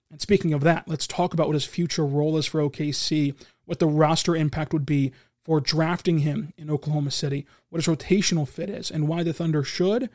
And 0.10 0.20
speaking 0.20 0.54
of 0.54 0.62
that, 0.62 0.88
let's 0.88 1.06
talk 1.06 1.34
about 1.34 1.48
what 1.48 1.54
his 1.54 1.66
future 1.66 2.06
role 2.06 2.38
is 2.38 2.46
for 2.46 2.62
OKC, 2.62 3.36
what 3.66 3.80
the 3.80 3.88
roster 3.88 4.36
impact 4.36 4.74
would 4.74 4.86
be 4.86 5.12
for 5.44 5.60
drafting 5.62 6.20
him 6.20 6.54
in 6.58 6.72
Oklahoma 6.72 7.12
City, 7.12 7.46
what 7.70 7.84
his 7.84 7.94
rotational 7.94 8.48
fit 8.48 8.70
is, 8.70 8.90
and 8.90 9.08
why 9.08 9.22
the 9.22 9.34
Thunder 9.34 9.64
should 9.64 10.10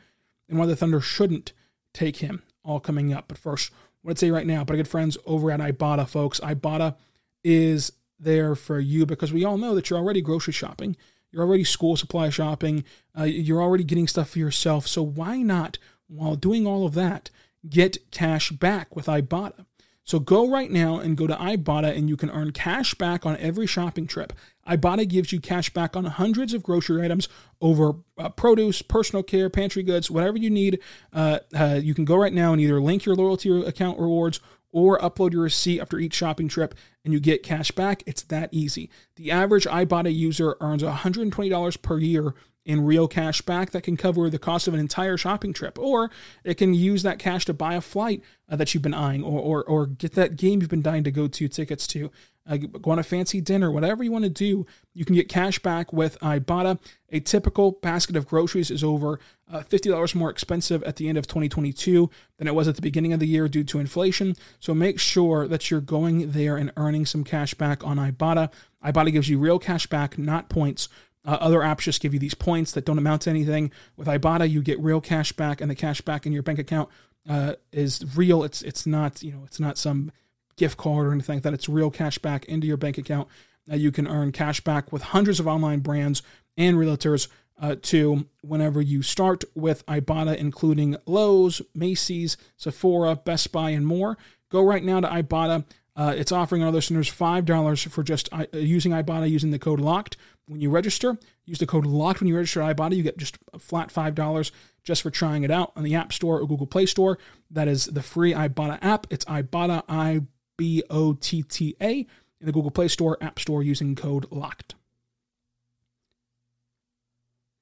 and 0.49 0.57
why 0.57 0.65
the 0.65 0.75
Thunder 0.75 1.01
shouldn't 1.01 1.53
take 1.93 2.17
him, 2.17 2.43
all 2.63 2.79
coming 2.79 3.13
up. 3.13 3.27
But 3.27 3.37
first, 3.37 3.71
what 4.07 4.11
I'd 4.11 4.19
say 4.19 4.31
right 4.31 4.47
now, 4.47 4.63
but 4.63 4.71
our 4.71 4.77
good 4.77 4.87
friends 4.87 5.17
over 5.25 5.51
at 5.51 5.59
Ibotta, 5.59 6.07
folks. 6.07 6.39
Ibotta 6.39 6.95
is 7.43 7.91
there 8.17 8.55
for 8.55 8.79
you 8.79 9.05
because 9.05 9.33
we 9.33 9.43
all 9.43 9.57
know 9.57 9.75
that 9.75 9.89
you're 9.89 9.99
already 9.99 10.21
grocery 10.21 10.53
shopping, 10.53 10.95
you're 11.29 11.43
already 11.43 11.65
school 11.65 11.97
supply 11.97 12.29
shopping, 12.29 12.85
uh, 13.19 13.23
you're 13.23 13.61
already 13.61 13.83
getting 13.83 14.07
stuff 14.07 14.29
for 14.29 14.39
yourself. 14.39 14.87
So 14.87 15.03
why 15.03 15.41
not, 15.41 15.77
while 16.07 16.37
doing 16.37 16.65
all 16.65 16.85
of 16.85 16.93
that, 16.93 17.29
get 17.67 18.09
cash 18.09 18.49
back 18.49 18.95
with 18.95 19.07
Ibotta? 19.07 19.65
So 20.07 20.19
go 20.19 20.49
right 20.49 20.71
now 20.71 20.99
and 20.99 21.17
go 21.17 21.27
to 21.27 21.35
Ibotta 21.35 21.93
and 21.95 22.07
you 22.07 22.15
can 22.15 22.31
earn 22.31 22.53
cash 22.53 22.93
back 22.93 23.25
on 23.25 23.35
every 23.37 23.67
shopping 23.67 24.07
trip. 24.07 24.31
Ibotta 24.65 25.05
gives 25.05 25.33
you 25.33 25.41
cash 25.41 25.69
back 25.73 25.97
on 25.97 26.05
hundreds 26.05 26.53
of 26.53 26.63
grocery 26.63 27.03
items 27.03 27.27
over 27.59 27.95
uh, 28.17 28.29
produce, 28.29 28.81
personal 28.81 29.21
care, 29.21 29.49
pantry 29.49 29.83
goods, 29.83 30.09
whatever 30.09 30.37
you 30.37 30.49
need. 30.49 30.79
Uh, 31.11 31.39
uh, 31.53 31.79
you 31.83 31.93
can 31.93 32.05
go 32.05 32.15
right 32.15 32.31
now 32.31 32.53
and 32.53 32.61
either 32.61 32.79
link 32.79 33.03
your 33.03 33.15
loyalty 33.15 33.51
account 33.63 33.99
rewards 33.99 34.39
or 34.71 34.97
upload 34.99 35.33
your 35.33 35.43
receipt 35.43 35.81
after 35.81 35.99
each 35.99 36.13
shopping 36.13 36.47
trip 36.47 36.73
and 37.03 37.13
you 37.13 37.19
get 37.19 37.43
cash 37.43 37.71
back. 37.71 38.01
It's 38.05 38.23
that 38.23 38.47
easy. 38.53 38.89
The 39.17 39.29
average 39.31 39.65
Ibotta 39.65 40.15
user 40.15 40.55
earns 40.61 40.83
$120 40.83 41.81
per 41.81 41.99
year 41.99 42.33
in 42.67 42.83
real 42.83 43.07
cash 43.07 43.41
back 43.41 43.71
that 43.71 43.81
can 43.81 43.95
cover 43.95 44.29
the 44.29 44.37
cost 44.37 44.67
of 44.67 44.73
an 44.73 44.79
entire 44.79 45.15
shopping 45.15 45.53
trip, 45.53 45.79
or 45.79 46.11
it 46.43 46.55
can 46.55 46.73
use 46.73 47.01
that 47.01 47.17
cash 47.17 47.45
to 47.45 47.53
buy 47.53 47.75
a 47.75 47.81
flight 47.81 48.21
uh, 48.49 48.57
that 48.57 48.73
you've 48.73 48.83
been 48.83 48.93
eyeing, 48.93 49.23
or, 49.23 49.39
or, 49.39 49.63
or 49.63 49.85
get 49.87 50.13
that 50.15 50.35
game 50.35 50.59
you've 50.59 50.69
been 50.69 50.81
dying 50.81 51.05
to 51.05 51.09
go 51.09 51.29
to 51.29 51.47
tickets 51.47 51.87
to, 51.87 52.11
uh, 52.45 52.57
go 52.57 52.91
on 52.91 52.99
a 52.99 53.03
fancy 53.03 53.39
dinner, 53.39 53.71
whatever 53.71 54.03
you 54.03 54.11
want 54.11 54.25
to 54.25 54.29
do. 54.29 54.65
You 54.93 55.05
can 55.05 55.15
get 55.15 55.29
cash 55.29 55.59
back 55.59 55.93
with 55.93 56.19
Ibotta. 56.19 56.77
A 57.09 57.21
typical 57.21 57.71
basket 57.71 58.17
of 58.17 58.27
groceries 58.27 58.69
is 58.69 58.83
over 58.83 59.19
uh, 59.49 59.61
$50 59.61 60.13
more 60.13 60.29
expensive 60.29 60.83
at 60.83 60.97
the 60.97 61.07
end 61.07 61.17
of 61.17 61.25
2022 61.25 62.09
than 62.37 62.47
it 62.47 62.55
was 62.55 62.67
at 62.67 62.75
the 62.75 62.81
beginning 62.81 63.13
of 63.13 63.21
the 63.21 63.27
year 63.27 63.47
due 63.47 63.63
to 63.63 63.79
inflation. 63.79 64.35
So 64.59 64.73
make 64.73 64.99
sure 64.99 65.47
that 65.47 65.71
you're 65.71 65.79
going 65.79 66.31
there 66.31 66.57
and 66.57 66.71
earning 66.75 67.05
some 67.05 67.23
cash 67.23 67.53
back 67.53 67.85
on 67.85 67.97
Ibotta. 67.97 68.51
Ibotta 68.83 69.11
gives 69.13 69.29
you 69.29 69.39
real 69.39 69.59
cash 69.59 69.87
back, 69.87 70.17
not 70.17 70.49
points. 70.49 70.89
Uh, 71.27 71.37
other 71.41 71.59
apps 71.59 71.81
just 71.81 72.01
give 72.01 72.13
you 72.13 72.19
these 72.19 72.33
points 72.33 72.71
that 72.71 72.85
don't 72.85 72.97
amount 72.97 73.23
to 73.23 73.29
anything. 73.29 73.69
With 73.97 74.07
Ibotta, 74.07 74.49
you 74.49 74.61
get 74.61 74.79
real 74.79 75.01
cash 75.01 75.33
back, 75.33 75.59
and 75.59 75.69
the 75.69 75.75
cash 75.75 75.99
back 75.99 76.25
in 76.25 76.31
your 76.31 76.41
bank 76.41 76.57
account 76.57 76.89
uh, 77.29 77.53
is 77.73 78.03
real. 78.15 78.43
It's 78.43 78.61
it's 78.61 78.87
not 78.87 79.21
you 79.21 79.33
know 79.33 79.43
it's 79.45 79.59
not 79.59 79.77
some 79.77 80.11
gift 80.55 80.77
card 80.77 81.05
or 81.05 81.11
anything 81.11 81.35
like 81.35 81.43
that. 81.43 81.53
It's 81.53 81.67
real 81.67 81.91
cash 81.91 82.17
back 82.17 82.45
into 82.45 82.65
your 82.65 82.77
bank 82.77 82.97
account. 82.97 83.27
Uh, 83.69 83.75
you 83.75 83.91
can 83.91 84.07
earn 84.07 84.31
cash 84.31 84.61
back 84.61 84.91
with 84.93 85.01
hundreds 85.01 85.39
of 85.39 85.47
online 85.47 85.79
brands 85.79 86.23
and 86.55 86.77
realtors 86.77 87.27
uh, 87.61 87.75
to 87.81 88.25
whenever 88.41 88.81
you 88.81 89.01
start 89.01 89.43
with 89.53 89.85
Ibotta, 89.87 90.37
including 90.37 90.95
Lowe's, 91.05 91.61
Macy's, 91.75 92.37
Sephora, 92.55 93.15
Best 93.17 93.51
Buy, 93.51 93.71
and 93.71 93.85
more. 93.85 94.17
Go 94.49 94.63
right 94.63 94.83
now 94.83 95.01
to 95.01 95.07
Ibotta. 95.07 95.65
Uh, 95.95 96.13
it's 96.15 96.31
offering 96.31 96.63
our 96.63 96.71
listeners 96.71 97.11
$5 97.11 97.89
for 97.89 98.03
just 98.03 98.29
uh, 98.31 98.45
using 98.53 98.91
Ibotta 98.91 99.29
using 99.29 99.51
the 99.51 99.59
code 99.59 99.81
LOCKED 99.81 100.15
when 100.47 100.61
you 100.61 100.69
register. 100.69 101.17
Use 101.45 101.59
the 101.59 101.67
code 101.67 101.85
LOCKED 101.85 102.21
when 102.21 102.27
you 102.27 102.35
register 102.35 102.61
at 102.61 102.75
Ibotta. 102.75 102.95
You 102.95 103.03
get 103.03 103.17
just 103.17 103.37
a 103.53 103.59
flat 103.59 103.93
$5 103.93 104.51
just 104.83 105.01
for 105.01 105.11
trying 105.11 105.43
it 105.43 105.51
out 105.51 105.71
on 105.75 105.83
the 105.83 105.95
App 105.95 106.11
Store 106.11 106.39
or 106.39 106.47
Google 106.47 106.67
Play 106.67 106.85
Store. 106.85 107.17
That 107.51 107.67
is 107.67 107.85
the 107.85 108.01
free 108.01 108.33
Ibotta 108.33 108.79
app. 108.81 109.07
It's 109.09 109.25
Ibotta, 109.25 109.83
I 109.87 110.21
B 110.57 110.83
O 110.89 111.13
T 111.13 111.43
T 111.43 111.75
A, 111.81 111.99
in 111.99 112.07
the 112.45 112.51
Google 112.51 112.71
Play 112.71 112.87
Store, 112.87 113.17
App 113.21 113.39
Store 113.39 113.61
using 113.61 113.95
code 113.95 114.29
LOCKED. 114.31 114.73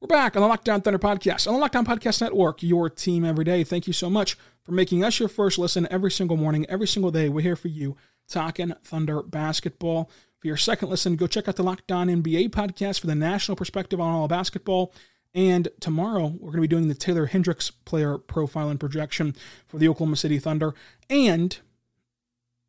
We're 0.02 0.08
back 0.08 0.36
on 0.36 0.44
the 0.44 0.48
Locked 0.48 0.70
On 0.70 0.82
Thunder 0.82 1.00
podcast, 1.00 1.48
on 1.48 1.56
the 1.56 1.60
Locked 1.60 1.76
On 1.78 1.86
Podcast 1.86 2.22
Network, 2.22 2.62
your 2.62 2.92
team 2.92 3.26
every 3.26 3.44
day. 3.44 3.64
Thank 3.64 3.88
you 3.88 3.94
so 3.94 4.08
much 4.08 4.38
for 4.62 4.72
making 4.72 5.04
us 5.04 5.20
your 5.20 5.30
first 5.30 5.58
listen 5.58 5.88
every 5.90 6.12
single 6.12 6.38
morning, 6.38 6.66
every 6.70 6.88
single 6.88 7.10
day. 7.10 7.28
We're 7.28 7.42
here 7.42 7.56
for 7.56 7.70
you 7.70 7.98
talking 8.28 8.74
Thunder 8.84 9.24
basketball. 9.24 10.12
For 10.46 10.50
your 10.50 10.58
second 10.58 10.90
listen, 10.90 11.16
go 11.16 11.26
check 11.26 11.48
out 11.48 11.56
the 11.56 11.64
Locked 11.64 11.92
On 11.92 12.08
NBA 12.08 12.52
podcast 12.52 13.00
for 13.00 13.08
the 13.08 13.16
national 13.16 13.56
perspective 13.56 14.00
on 14.00 14.14
all 14.14 14.28
basketball. 14.28 14.94
And 15.34 15.70
tomorrow, 15.80 16.36
we're 16.40 16.52
going 16.52 16.58
to 16.58 16.62
be 16.62 16.68
doing 16.68 16.88
the 16.88 16.94
Taylor 16.94 17.26
Hendricks 17.26 17.72
player 17.72 18.20
profile 18.20 18.70
and 18.70 18.80
projection 18.80 19.36
for 19.66 19.80
the 19.80 19.88
Oklahoma 19.88 20.18
City 20.18 20.38
Thunder. 20.38 20.76
And 21.10 21.58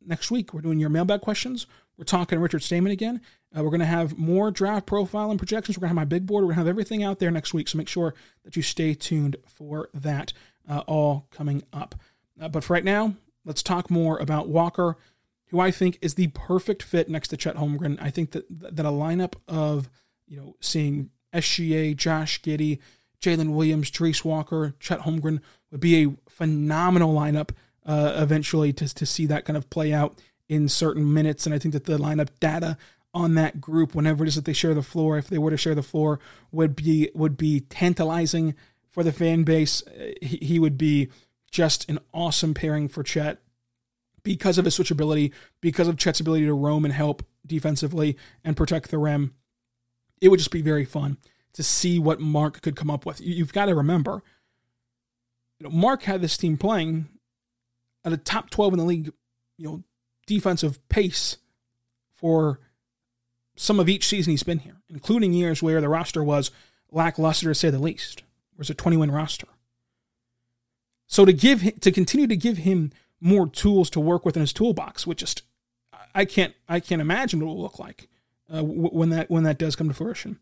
next 0.03 0.31
week, 0.31 0.55
we're 0.55 0.61
doing 0.61 0.79
your 0.79 0.89
mailbag 0.89 1.21
questions. 1.21 1.67
We're 1.97 2.05
talking 2.05 2.39
Richard 2.39 2.63
Stayman 2.63 2.91
again. 2.91 3.21
Uh, 3.55 3.61
we're 3.61 3.69
going 3.69 3.81
to 3.81 3.85
have 3.85 4.17
more 4.17 4.49
draft 4.49 4.87
profile 4.87 5.29
and 5.29 5.37
projections. 5.37 5.77
We're 5.77 5.81
going 5.81 5.93
to 5.93 5.99
have 5.99 6.07
my 6.07 6.15
big 6.15 6.25
board. 6.25 6.45
We're 6.45 6.53
going 6.53 6.55
to 6.55 6.61
have 6.61 6.67
everything 6.67 7.03
out 7.03 7.19
there 7.19 7.29
next 7.29 7.53
week. 7.53 7.67
So 7.67 7.77
make 7.77 7.89
sure 7.89 8.15
that 8.43 8.55
you 8.55 8.63
stay 8.63 8.95
tuned 8.95 9.35
for 9.45 9.89
that, 9.93 10.33
uh, 10.67 10.79
all 10.87 11.27
coming 11.29 11.61
up. 11.71 11.93
Uh, 12.41 12.47
but 12.47 12.63
for 12.63 12.73
right 12.73 12.83
now, 12.83 13.13
let's 13.45 13.61
talk 13.61 13.91
more 13.91 14.17
about 14.17 14.49
Walker 14.49 14.97
who 15.47 15.59
I 15.59 15.71
think 15.71 15.97
is 16.01 16.15
the 16.15 16.27
perfect 16.27 16.83
fit 16.83 17.09
next 17.09 17.29
to 17.29 17.37
Chet 17.37 17.55
Holmgren. 17.55 18.01
I 18.01 18.09
think 18.09 18.31
that 18.31 18.45
that 18.49 18.85
a 18.85 18.89
lineup 18.89 19.35
of 19.47 19.89
you 20.27 20.37
know 20.37 20.55
seeing 20.59 21.09
SGA, 21.33 21.95
Josh 21.95 22.41
Giddey, 22.41 22.79
Jalen 23.21 23.53
Williams, 23.53 23.91
Jarace 23.91 24.23
Walker, 24.23 24.75
Chet 24.79 25.01
Holmgren 25.01 25.41
would 25.71 25.81
be 25.81 26.03
a 26.03 26.15
phenomenal 26.29 27.13
lineup 27.13 27.51
uh, 27.85 28.13
eventually 28.17 28.73
to 28.73 28.93
to 28.93 29.05
see 29.05 29.25
that 29.25 29.45
kind 29.45 29.57
of 29.57 29.69
play 29.69 29.93
out 29.93 30.19
in 30.49 30.67
certain 30.67 31.13
minutes. 31.13 31.45
And 31.45 31.53
I 31.53 31.59
think 31.59 31.73
that 31.73 31.85
the 31.85 31.97
lineup 31.97 32.29
data 32.39 32.77
on 33.13 33.33
that 33.35 33.59
group, 33.59 33.95
whenever 33.95 34.23
it 34.23 34.27
is 34.27 34.35
that 34.35 34.45
they 34.45 34.53
share 34.53 34.73
the 34.73 34.83
floor, 34.83 35.17
if 35.17 35.27
they 35.27 35.37
were 35.37 35.51
to 35.51 35.57
share 35.57 35.75
the 35.75 35.83
floor, 35.83 36.19
would 36.51 36.75
be 36.75 37.09
would 37.13 37.37
be 37.37 37.61
tantalizing 37.61 38.53
for 38.89 39.03
the 39.03 39.11
fan 39.11 39.43
base. 39.43 39.81
He, 40.21 40.37
he 40.37 40.59
would 40.59 40.77
be 40.77 41.09
just 41.49 41.89
an 41.89 41.99
awesome 42.13 42.53
pairing 42.53 42.89
for 42.89 43.03
Chet 43.03 43.39
because 44.27 44.57
of 44.57 44.65
his 44.65 44.77
switchability, 44.77 45.31
because 45.61 45.87
of 45.87 45.95
Chet's 45.95 46.19
ability 46.19 46.43
to 46.47 46.53
roam 46.53 46.83
and 46.83 46.93
help 46.93 47.23
defensively 47.45 48.17
and 48.43 48.57
protect 48.57 48.91
the 48.91 48.97
rim. 48.97 49.33
It 50.19 50.27
would 50.27 50.39
just 50.39 50.51
be 50.51 50.61
very 50.61 50.83
fun 50.83 51.15
to 51.53 51.63
see 51.63 51.97
what 51.97 52.19
Mark 52.19 52.61
could 52.61 52.75
come 52.75 52.91
up 52.91 53.05
with. 53.05 53.21
You've 53.21 53.53
got 53.53 53.67
to 53.67 53.75
remember, 53.75 54.21
you 55.57 55.63
know, 55.63 55.69
Mark 55.69 56.03
had 56.03 56.21
this 56.21 56.35
team 56.35 56.57
playing 56.57 57.07
at 58.03 58.11
a 58.11 58.17
top 58.17 58.49
12 58.49 58.73
in 58.73 58.79
the 58.79 58.85
league, 58.85 59.13
you 59.57 59.65
know, 59.65 59.83
defensive 60.25 60.85
pace 60.89 61.37
for 62.13 62.59
some 63.55 63.79
of 63.79 63.87
each 63.87 64.05
season 64.05 64.31
he's 64.31 64.43
been 64.43 64.59
here, 64.59 64.81
including 64.89 65.31
years 65.31 65.63
where 65.63 65.79
the 65.79 65.87
roster 65.87 66.21
was 66.21 66.51
lackluster 66.91 67.47
to 67.47 67.55
say 67.55 67.69
the 67.69 67.79
least. 67.79 68.19
It 68.19 68.57
was 68.57 68.69
a 68.69 68.73
20 68.73 68.97
win 68.97 69.09
roster. 69.09 69.47
So 71.07 71.23
to 71.23 71.31
give 71.31 71.79
to 71.79 71.93
continue 71.93 72.27
to 72.27 72.35
give 72.35 72.57
him 72.57 72.91
more 73.19 73.47
tools 73.47 73.89
to 73.91 73.99
work 73.99 74.25
with 74.25 74.35
in 74.35 74.41
his 74.41 74.53
toolbox, 74.53 75.07
which 75.07 75.19
just 75.19 75.43
I 76.13 76.25
can't 76.25 76.53
I 76.67 76.79
can't 76.79 77.01
imagine 77.01 77.39
what 77.39 77.51
it 77.51 77.55
will 77.55 77.61
look 77.61 77.79
like 77.79 78.07
uh, 78.53 78.63
when 78.63 79.09
that 79.09 79.29
when 79.29 79.43
that 79.43 79.57
does 79.57 79.75
come 79.75 79.87
to 79.87 79.93
fruition. 79.93 80.39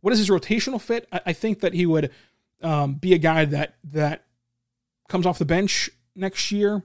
What 0.00 0.12
is 0.12 0.18
his 0.18 0.30
rotational 0.30 0.80
fit? 0.80 1.08
I, 1.12 1.20
I 1.26 1.32
think 1.32 1.60
that 1.60 1.74
he 1.74 1.86
would 1.86 2.10
um, 2.62 2.94
be 2.94 3.14
a 3.14 3.18
guy 3.18 3.44
that 3.44 3.74
that 3.84 4.24
comes 5.08 5.26
off 5.26 5.38
the 5.38 5.44
bench 5.44 5.90
next 6.14 6.52
year 6.52 6.82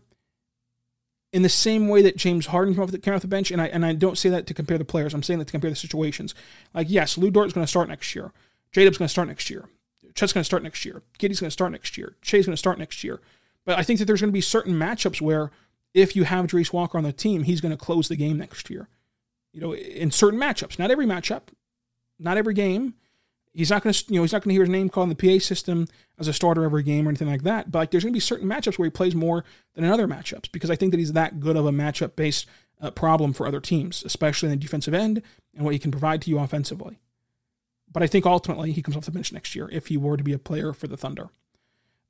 in 1.33 1.41
the 1.41 1.49
same 1.49 1.87
way 1.87 2.01
that 2.01 2.17
James 2.17 2.47
Harden 2.47 2.73
came 2.73 2.83
off 2.83 2.91
the, 2.91 2.99
came 2.99 3.13
off 3.13 3.21
the 3.21 3.27
bench. 3.27 3.51
And 3.51 3.61
I 3.61 3.67
and 3.67 3.85
I 3.85 3.93
don't 3.93 4.17
say 4.17 4.29
that 4.29 4.47
to 4.47 4.53
compare 4.53 4.77
the 4.77 4.85
players. 4.85 5.13
I'm 5.13 5.23
saying 5.23 5.39
that 5.39 5.45
to 5.45 5.51
compare 5.51 5.69
the 5.69 5.75
situations. 5.75 6.33
Like 6.73 6.87
yes, 6.89 7.15
Dort 7.15 7.47
is 7.47 7.53
going 7.53 7.65
to 7.65 7.67
start 7.67 7.89
next 7.89 8.15
year. 8.15 8.31
J-Dub's 8.71 8.97
going 8.97 9.07
to 9.07 9.11
start 9.11 9.27
next 9.27 9.49
year. 9.49 9.69
Chet's 10.13 10.33
going 10.33 10.41
to 10.41 10.45
start 10.45 10.63
next 10.63 10.83
year. 10.83 11.03
Giddey's 11.19 11.39
going 11.39 11.47
to 11.47 11.51
start 11.51 11.71
next 11.71 11.97
year. 11.97 12.15
Shai's 12.21 12.47
going 12.47 12.53
to 12.53 12.57
start 12.57 12.79
next 12.79 13.03
year. 13.03 13.21
But 13.67 13.77
I 13.77 13.83
think 13.83 13.99
that 13.99 14.05
there's 14.05 14.21
going 14.21 14.29
to 14.29 14.33
be 14.33 14.39
certain 14.39 14.73
matchups 14.73 15.19
where 15.19 15.51
if 15.93 16.15
you 16.15 16.23
have 16.23 16.47
Jarace 16.47 16.71
Walker 16.71 16.97
on 16.97 17.03
the 17.03 17.11
team, 17.11 17.43
he's 17.43 17.59
going 17.59 17.73
to 17.73 17.77
close 17.77 18.07
the 18.07 18.15
game 18.15 18.37
next 18.37 18.69
year. 18.69 18.87
You 19.51 19.59
know, 19.59 19.75
in 19.75 20.09
certain 20.09 20.39
matchups, 20.39 20.79
not 20.79 20.89
every 20.89 21.05
matchup, 21.05 21.49
not 22.17 22.37
every 22.37 22.53
game. 22.53 22.93
He's 23.53 23.69
not 23.69 23.83
going 23.83 23.93
to, 23.93 24.05
you 24.07 24.15
know, 24.15 24.21
he's 24.21 24.31
not 24.31 24.41
going 24.41 24.51
to 24.51 24.53
hear 24.53 24.63
his 24.63 24.69
name 24.69 24.87
called 24.87 25.09
in 25.09 25.15
the 25.17 25.39
PA 25.39 25.43
system 25.43 25.87
as 26.17 26.29
a 26.29 26.33
starter 26.33 26.63
every 26.63 26.81
game 26.81 27.05
or 27.05 27.09
anything 27.09 27.27
like 27.27 27.43
that. 27.43 27.69
But 27.69 27.79
like, 27.79 27.91
there's 27.91 28.05
going 28.05 28.13
to 28.13 28.15
be 28.15 28.21
certain 28.21 28.47
matchups 28.47 28.79
where 28.79 28.85
he 28.85 28.89
plays 28.89 29.15
more 29.15 29.43
than 29.73 29.83
in 29.83 29.91
other 29.91 30.07
matchups 30.07 30.49
because 30.49 30.71
I 30.71 30.77
think 30.77 30.91
that 30.91 30.99
he's 30.99 31.11
that 31.11 31.41
good 31.41 31.57
of 31.57 31.65
a 31.65 31.71
matchup 31.71 32.15
based 32.15 32.45
uh, 32.79 32.91
problem 32.91 33.33
for 33.33 33.45
other 33.47 33.59
teams, 33.59 34.01
especially 34.05 34.47
in 34.47 34.51
the 34.51 34.63
defensive 34.63 34.93
end 34.93 35.21
and 35.53 35.65
what 35.65 35.73
he 35.73 35.79
can 35.79 35.91
provide 35.91 36.21
to 36.21 36.29
you 36.29 36.39
offensively. 36.39 36.99
But 37.91 38.01
I 38.01 38.07
think 38.07 38.25
ultimately 38.25 38.71
he 38.71 38.81
comes 38.81 38.95
off 38.95 39.05
the 39.05 39.11
bench 39.11 39.33
next 39.33 39.55
year 39.55 39.67
if 39.73 39.87
he 39.87 39.97
were 39.97 40.15
to 40.15 40.23
be 40.23 40.33
a 40.33 40.39
player 40.39 40.71
for 40.71 40.87
the 40.87 40.95
Thunder. 40.95 41.31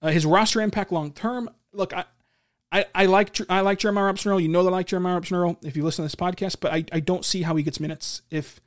Uh, 0.01 0.09
his 0.09 0.25
roster 0.25 0.61
impact 0.61 0.91
long 0.91 1.11
term. 1.11 1.49
Look, 1.73 1.93
I, 1.93 2.05
I, 2.71 2.85
I 2.93 3.05
like 3.05 3.35
I 3.49 3.61
like 3.61 3.79
Jeremiah 3.79 4.05
Robinson 4.05 4.31
Earl. 4.31 4.39
You 4.39 4.49
know 4.49 4.63
that 4.63 4.69
I 4.69 4.77
like 4.77 4.87
Jeremiah 4.87 5.13
Robinson 5.13 5.37
Earl 5.37 5.57
if 5.63 5.75
you 5.75 5.83
listen 5.83 6.03
to 6.03 6.05
this 6.05 6.15
podcast, 6.15 6.57
but 6.59 6.73
I, 6.73 6.85
I 6.91 6.99
don't 6.99 7.25
see 7.25 7.43
how 7.43 7.55
he 7.55 7.63
gets 7.63 7.79
minutes 7.79 8.21
if 8.29 8.61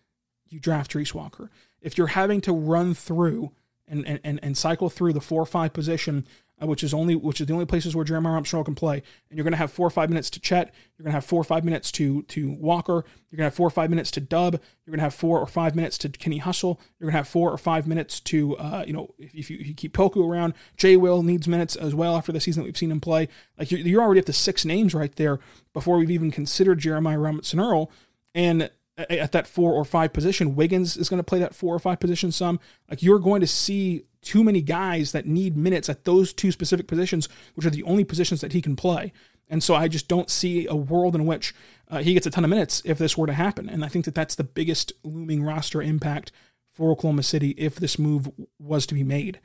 you 0.49 0.59
draft 0.59 0.93
Jarace 0.93 1.15
Walker. 1.15 1.51
If 1.81 1.97
you're 1.97 2.09
having 2.09 2.41
to 2.43 2.53
run 2.53 2.95
through 2.95 3.53
and, 3.87 4.21
and, 4.25 4.41
and 4.43 4.57
cycle 4.57 4.89
through 4.89 5.13
the 5.13 5.21
four 5.21 5.43
or 5.43 5.47
five 5.47 5.73
position 5.73 6.27
which 6.69 6.85
is 6.85 6.93
only 6.93 7.17
which 7.17 7.41
is 7.41 7.47
the 7.47 7.53
only 7.53 7.67
places 7.67 7.97
where 7.97 8.05
Jeremiah 8.05 8.35
Armstrong 8.35 8.65
can 8.65 8.75
play. 8.75 9.03
And 9.29 9.37
you're 9.37 9.45
going 9.45 9.53
to 9.53 9.59
have 9.59 9.73
four 9.73 9.87
or 9.87 9.91
five 9.91 10.09
minutes 10.09 10.31
to 10.31 10.41
Chet. 10.41 10.75
You're 10.97 11.05
going 11.05 11.13
to 11.13 11.17
have 11.17 11.25
four 11.25 11.41
or 11.41 11.45
five 11.45 11.65
minutes 11.65 11.91
to 11.93 12.23
to 12.23 12.53
Walker. 12.53 13.05
You're 13.31 13.37
going 13.37 13.45
to 13.45 13.51
have 13.51 13.55
four 13.55 13.67
or 13.67 13.71
five 13.71 13.91
minutes 13.91 14.11
to 14.13 14.21
Dub. 14.21 14.55
You're 14.55 14.93
going 14.93 14.99
to 14.99 15.05
have 15.05 15.15
four 15.15 15.39
or 15.39 15.47
five 15.47 15.75
minutes 15.75 15.97
to 15.99 16.09
Kenny 16.09 16.39
Hustle. 16.39 16.81
You're 16.99 17.07
going 17.07 17.15
to 17.15 17.19
have 17.19 17.29
four 17.29 17.51
or 17.51 17.59
five 17.59 17.87
minutes 17.87 18.21
to 18.21 18.57
uh, 18.59 18.85
you 18.87 18.93
know 18.93 19.15
if, 19.19 19.35
if, 19.35 19.51
you, 19.51 19.59
if, 19.59 19.67
you, 19.67 19.75
keep 19.75 19.93
Poku 19.95 20.29
around, 20.29 20.55
Jay 20.77 20.97
Will 20.97 21.23
needs 21.23 21.49
minutes 21.49 21.77
as 21.77 21.95
well 21.95 22.17
after 22.17 22.33
the 22.33 22.41
season 22.41 22.63
that 22.63 22.67
we've 22.67 22.77
seen 22.77 22.91
him 22.91 23.01
play. 23.01 23.29
Like 23.59 23.71
you're, 23.71 23.81
you're 23.81 24.03
already 24.03 24.21
up 24.21 24.27
to 24.27 24.33
six 24.33 24.65
names 24.65 24.95
right 24.95 25.15
there 25.17 25.41
before 25.73 25.99
we've 25.99 26.11
even 26.11 26.31
considered 26.31 26.79
Jeremiah 26.79 27.19
Robinson 27.19 27.61
Earl. 27.61 27.91
And 28.35 28.71
at 29.09 29.33
that 29.33 29.47
four 29.47 29.73
or 29.73 29.85
five 29.85 30.13
position, 30.13 30.57
Wiggins 30.57 30.97
is 30.97 31.09
going 31.09 31.19
to 31.19 31.25
play 31.25 31.39
that 31.39 31.55
four 31.55 31.75
or 31.75 31.79
five 31.79 32.01
position 32.01 32.33
some. 32.33 32.61
Like 32.89 33.03
you're 33.03 33.19
going 33.19 33.41
to 33.41 33.47
see 33.47 34.05
too 34.23 34.45
many 34.45 34.61
guys 34.61 35.13
that 35.13 35.27
need 35.27 35.57
minutes 35.57 35.89
at 35.89 36.05
those 36.05 36.33
two 36.33 36.53
specific 36.53 36.87
positions, 36.87 37.29
which 37.55 37.67
are 37.67 37.71
the 37.71 37.83
only 37.85 38.05
positions 38.05 38.41
that 38.41 38.53
he 38.53 38.63
can 38.63 38.77
play. 38.77 39.13
And 39.49 39.63
so 39.63 39.75
I 39.75 39.89
just 39.89 40.09
don't 40.09 40.31
see 40.31 40.67
a 40.67 40.77
world 40.77 41.17
in 41.17 41.27
which 41.27 41.55
uh, 41.89 41.99
he 41.99 42.15
gets 42.15 42.27
a 42.27 42.31
ton 42.31 42.45
of 42.45 42.51
minutes 42.51 42.83
if 42.85 42.99
this 42.99 43.19
were 43.19 43.27
to 43.27 43.33
happen. 43.33 43.69
And 43.69 43.85
I 43.85 43.89
think 43.89 44.05
that 44.05 44.15
that's 44.15 44.37
the 44.37 44.45
biggest 44.45 44.93
looming 45.03 45.43
roster 45.43 45.83
impact 45.83 46.31
for 46.73 46.93
Oklahoma 46.93 47.25
City 47.25 47.51
if 47.59 47.75
this 47.77 47.99
move 47.99 48.31
was 48.59 48.87
to 48.87 48.95
be 48.95 49.03
made. 49.03 49.41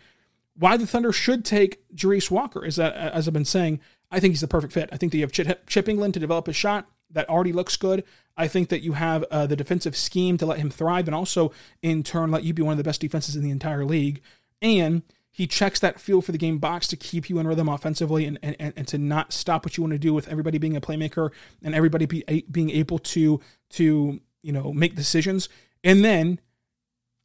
Why 0.58 0.78
the 0.78 0.88
Thunder 0.88 1.12
should 1.12 1.44
take 1.44 1.84
Jarace 1.94 2.32
Walker 2.32 2.64
is 2.64 2.76
that, 2.76 2.96
as 2.96 3.28
I've 3.28 3.34
been 3.34 3.44
saying, 3.44 3.82
I 4.12 4.20
think 4.20 4.32
he's 4.32 4.42
the 4.42 4.48
perfect 4.48 4.74
fit. 4.74 4.90
I 4.94 4.98
think 4.98 5.12
that 5.12 5.18
you 5.18 5.24
have 5.24 5.32
Chip, 5.32 5.68
Chip 5.68 5.88
Engelland 5.88 6.14
to 6.14 6.20
develop 6.20 6.48
a 6.48 6.54
shot 6.54 6.88
that 7.10 7.28
already 7.28 7.52
looks 7.52 7.76
good. 7.76 8.04
I 8.38 8.48
think 8.48 8.70
that 8.70 8.82
you 8.82 8.94
have 8.94 9.24
uh, 9.32 9.48
the 9.48 9.56
defensive 9.56 9.98
scheme 9.98 10.38
to 10.38 10.46
let 10.46 10.60
him 10.60 10.70
thrive 10.70 11.08
and 11.08 11.16
also, 11.16 11.52
in 11.82 12.04
turn, 12.04 12.32
let 12.32 12.44
you 12.44 12.54
be 12.54 12.62
one 12.62 12.74
of 12.74 12.78
the 12.78 12.84
best 12.84 13.02
defenses 13.02 13.36
in 13.36 13.44
the 13.44 13.50
entire 13.50 13.86
league 13.86 14.22
and 14.62 15.04
he 15.32 15.48
checks 15.48 15.82
that 15.82 16.00
feel 16.00 16.22
for 16.22 16.32
the 16.32 16.38
game 16.38 16.60
box 16.60 16.88
to 16.88 16.96
keep 16.96 17.30
you 17.30 17.40
in 17.40 17.48
rhythm 17.48 17.68
offensively 17.68 18.26
and, 18.26 18.40
and, 18.42 18.74
and 18.76 18.88
to 18.88 18.98
not 18.98 19.34
stop 19.34 19.66
what 19.66 19.76
you 19.76 19.84
want 19.84 19.92
to 19.92 20.00
do 20.00 20.14
with 20.14 20.30
everybody 20.30 20.58
being 20.58 20.78
a 20.78 20.82
playmaker 20.82 21.30
and 21.62 21.76
everybody 21.76 22.06
be, 22.06 22.46
being 22.50 22.70
able 22.70 23.00
to 23.00 23.42
to 23.72 24.22
you 24.42 24.52
know 24.52 24.72
make 24.72 24.96
decisions. 24.96 25.50
And 25.84 26.06
then 26.06 26.40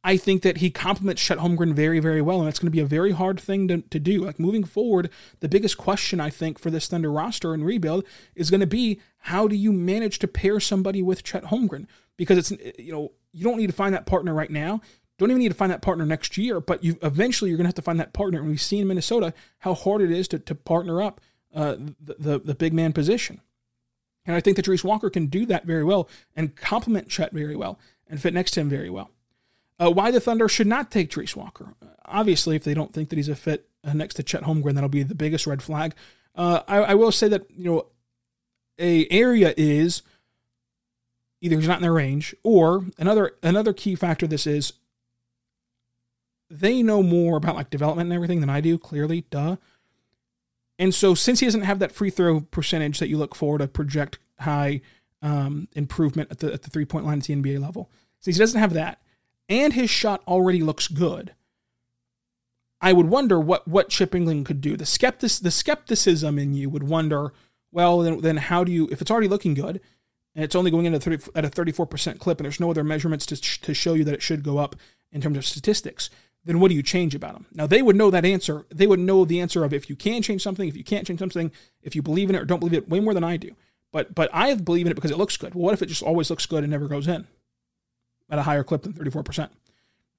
I 0.03 0.17
think 0.17 0.41
that 0.41 0.57
he 0.57 0.71
complements 0.71 1.21
Chet 1.21 1.37
Holmgren 1.37 1.73
very, 1.73 1.99
very 1.99 2.21
well, 2.21 2.39
and 2.39 2.47
that's 2.47 2.59
going 2.59 2.67
to 2.67 2.75
be 2.75 2.79
a 2.79 2.85
very 2.85 3.11
hard 3.11 3.39
thing 3.39 3.67
to, 3.67 3.81
to 3.81 3.99
do. 3.99 4.25
Like 4.25 4.39
moving 4.39 4.63
forward, 4.63 5.11
the 5.41 5.49
biggest 5.49 5.77
question 5.77 6.19
I 6.19 6.31
think 6.31 6.57
for 6.57 6.71
this 6.71 6.87
Thunder 6.87 7.11
roster 7.11 7.53
and 7.53 7.63
rebuild 7.63 8.03
is 8.35 8.49
going 8.49 8.61
to 8.61 8.67
be 8.67 8.99
how 9.19 9.47
do 9.47 9.55
you 9.55 9.71
manage 9.71 10.19
to 10.19 10.27
pair 10.27 10.59
somebody 10.59 11.03
with 11.03 11.23
Chet 11.23 11.45
Holmgren? 11.45 11.85
Because 12.17 12.37
it's 12.37 12.79
you 12.79 12.91
know 12.91 13.11
you 13.31 13.43
don't 13.43 13.57
need 13.57 13.67
to 13.67 13.73
find 13.73 13.93
that 13.93 14.05
partner 14.05 14.33
right 14.33 14.51
now. 14.51 14.81
Don't 15.21 15.29
even 15.29 15.43
need 15.43 15.49
to 15.49 15.53
find 15.53 15.71
that 15.71 15.83
partner 15.83 16.03
next 16.03 16.35
year, 16.35 16.59
but 16.59 16.83
you 16.83 16.97
eventually 17.03 17.51
you're 17.51 17.57
going 17.57 17.65
to 17.65 17.67
have 17.67 17.75
to 17.75 17.83
find 17.83 17.99
that 17.99 18.11
partner. 18.11 18.39
And 18.39 18.49
we've 18.49 18.59
seen 18.59 18.81
in 18.81 18.87
Minnesota 18.87 19.35
how 19.59 19.75
hard 19.75 20.01
it 20.01 20.09
is 20.09 20.27
to, 20.29 20.39
to 20.39 20.55
partner 20.55 20.99
up 20.99 21.21
uh, 21.53 21.75
the, 21.75 22.15
the, 22.17 22.39
the 22.39 22.55
big 22.55 22.73
man 22.73 22.91
position. 22.91 23.39
And 24.25 24.35
I 24.35 24.39
think 24.39 24.57
that 24.57 24.65
Jarace 24.65 24.83
Walker 24.83 25.11
can 25.11 25.27
do 25.27 25.45
that 25.45 25.63
very 25.63 25.83
well 25.83 26.09
and 26.35 26.55
complement 26.55 27.07
Chet 27.07 27.33
very 27.33 27.55
well 27.55 27.77
and 28.09 28.19
fit 28.19 28.33
next 28.33 28.49
to 28.51 28.61
him 28.61 28.69
very 28.69 28.89
well. 28.89 29.11
Uh, 29.79 29.91
why 29.91 30.09
the 30.09 30.19
Thunder 30.19 30.49
should 30.49 30.65
not 30.65 30.89
take 30.89 31.11
Jarace 31.11 31.35
Walker? 31.35 31.75
Obviously, 32.05 32.55
if 32.55 32.63
they 32.63 32.73
don't 32.73 32.91
think 32.91 33.09
that 33.09 33.17
he's 33.17 33.29
a 33.29 33.35
fit 33.35 33.69
uh, 33.83 33.93
next 33.93 34.15
to 34.15 34.23
Chet 34.23 34.41
Holmgren, 34.41 34.73
that'll 34.73 34.89
be 34.89 35.03
the 35.03 35.13
biggest 35.13 35.45
red 35.45 35.61
flag. 35.61 35.93
Uh, 36.33 36.61
I, 36.67 36.77
I, 36.77 36.93
will 36.95 37.11
say 37.11 37.27
that 37.27 37.45
you 37.51 37.65
know 37.65 37.85
a 38.79 39.07
area 39.11 39.53
is 39.55 40.01
either 41.41 41.57
he's 41.57 41.67
not 41.67 41.77
in 41.77 41.83
their 41.83 41.93
range, 41.93 42.33
or 42.41 42.85
another 42.97 43.33
another 43.43 43.73
key 43.73 43.93
factor. 43.93 44.25
This 44.25 44.47
is 44.47 44.73
they 46.51 46.83
know 46.83 47.01
more 47.01 47.37
about 47.37 47.55
like 47.55 47.69
development 47.69 48.07
and 48.07 48.13
everything 48.13 48.41
than 48.41 48.49
I 48.49 48.61
do, 48.61 48.77
clearly, 48.77 49.25
duh. 49.29 49.55
And 50.77 50.93
so 50.93 51.13
since 51.13 51.39
he 51.39 51.45
doesn't 51.45 51.61
have 51.61 51.79
that 51.79 51.91
free 51.91 52.09
throw 52.09 52.41
percentage 52.41 52.99
that 52.99 53.07
you 53.07 53.17
look 53.17 53.35
for 53.35 53.57
to 53.57 53.67
project 53.67 54.19
high 54.39 54.81
um, 55.21 55.67
improvement 55.73 56.31
at 56.31 56.39
the 56.39 56.51
at 56.51 56.63
the 56.63 56.69
three 56.69 56.85
point 56.85 57.05
line 57.05 57.19
at 57.19 57.25
the 57.25 57.35
NBA 57.35 57.61
level, 57.61 57.89
since 58.19 58.35
he 58.35 58.41
doesn't 58.41 58.59
have 58.59 58.73
that, 58.73 59.01
and 59.47 59.73
his 59.73 59.89
shot 59.89 60.21
already 60.27 60.61
looks 60.61 60.87
good, 60.87 61.33
I 62.81 62.93
would 62.93 63.07
wonder 63.07 63.39
what 63.39 63.67
what 63.67 63.89
Chip 63.89 64.11
Engelland 64.11 64.45
could 64.45 64.59
do. 64.59 64.75
The 64.75 64.85
skeptic 64.85 65.31
the 65.33 65.51
skepticism 65.51 66.39
in 66.39 66.53
you 66.53 66.69
would 66.69 66.83
wonder, 66.83 67.33
well, 67.71 67.99
then, 67.99 68.21
then 68.21 68.37
how 68.37 68.63
do 68.63 68.71
you 68.71 68.89
if 68.91 69.01
it's 69.01 69.11
already 69.11 69.27
looking 69.27 69.53
good 69.53 69.79
and 70.33 70.43
it's 70.43 70.55
only 70.55 70.71
going 70.71 70.85
into 70.85 70.99
30, 70.99 71.31
at 71.35 71.45
a 71.45 71.49
34% 71.49 72.19
clip 72.19 72.39
and 72.39 72.45
there's 72.45 72.59
no 72.59 72.71
other 72.71 72.83
measurements 72.83 73.25
to, 73.25 73.35
to 73.35 73.73
show 73.73 73.93
you 73.93 74.03
that 74.05 74.13
it 74.13 74.21
should 74.21 74.43
go 74.43 74.57
up 74.57 74.75
in 75.11 75.21
terms 75.21 75.37
of 75.37 75.45
statistics 75.45 76.09
then 76.43 76.59
what 76.59 76.69
do 76.69 76.75
you 76.75 76.83
change 76.83 77.13
about 77.13 77.33
them? 77.33 77.45
Now 77.53 77.67
they 77.67 77.81
would 77.81 77.95
know 77.95 78.09
that 78.09 78.25
answer. 78.25 78.65
They 78.69 78.87
would 78.87 78.99
know 78.99 79.25
the 79.25 79.39
answer 79.39 79.63
of 79.63 79.73
if 79.73 79.89
you 79.89 79.95
can 79.95 80.21
change 80.21 80.41
something, 80.41 80.67
if 80.67 80.75
you 80.75 80.83
can't 80.83 81.05
change 81.05 81.19
something, 81.19 81.51
if 81.83 81.95
you 81.95 82.01
believe 82.01 82.29
in 82.29 82.35
it 82.35 82.41
or 82.41 82.45
don't 82.45 82.59
believe 82.59 82.73
it, 82.73 82.89
way 82.89 82.99
more 82.99 83.13
than 83.13 83.23
I 83.23 83.37
do. 83.37 83.55
But 83.91 84.15
but 84.15 84.29
I 84.33 84.55
believe 84.55 84.85
in 84.85 84.91
it 84.91 84.95
because 84.95 85.11
it 85.11 85.17
looks 85.17 85.37
good. 85.37 85.53
Well, 85.53 85.65
what 85.65 85.73
if 85.73 85.81
it 85.81 85.87
just 85.87 86.03
always 86.03 86.29
looks 86.29 86.45
good 86.45 86.63
and 86.63 86.71
never 86.71 86.87
goes 86.87 87.07
in 87.07 87.27
at 88.29 88.39
a 88.39 88.43
higher 88.43 88.63
clip 88.63 88.83
than 88.83 88.93
34%? 88.93 89.49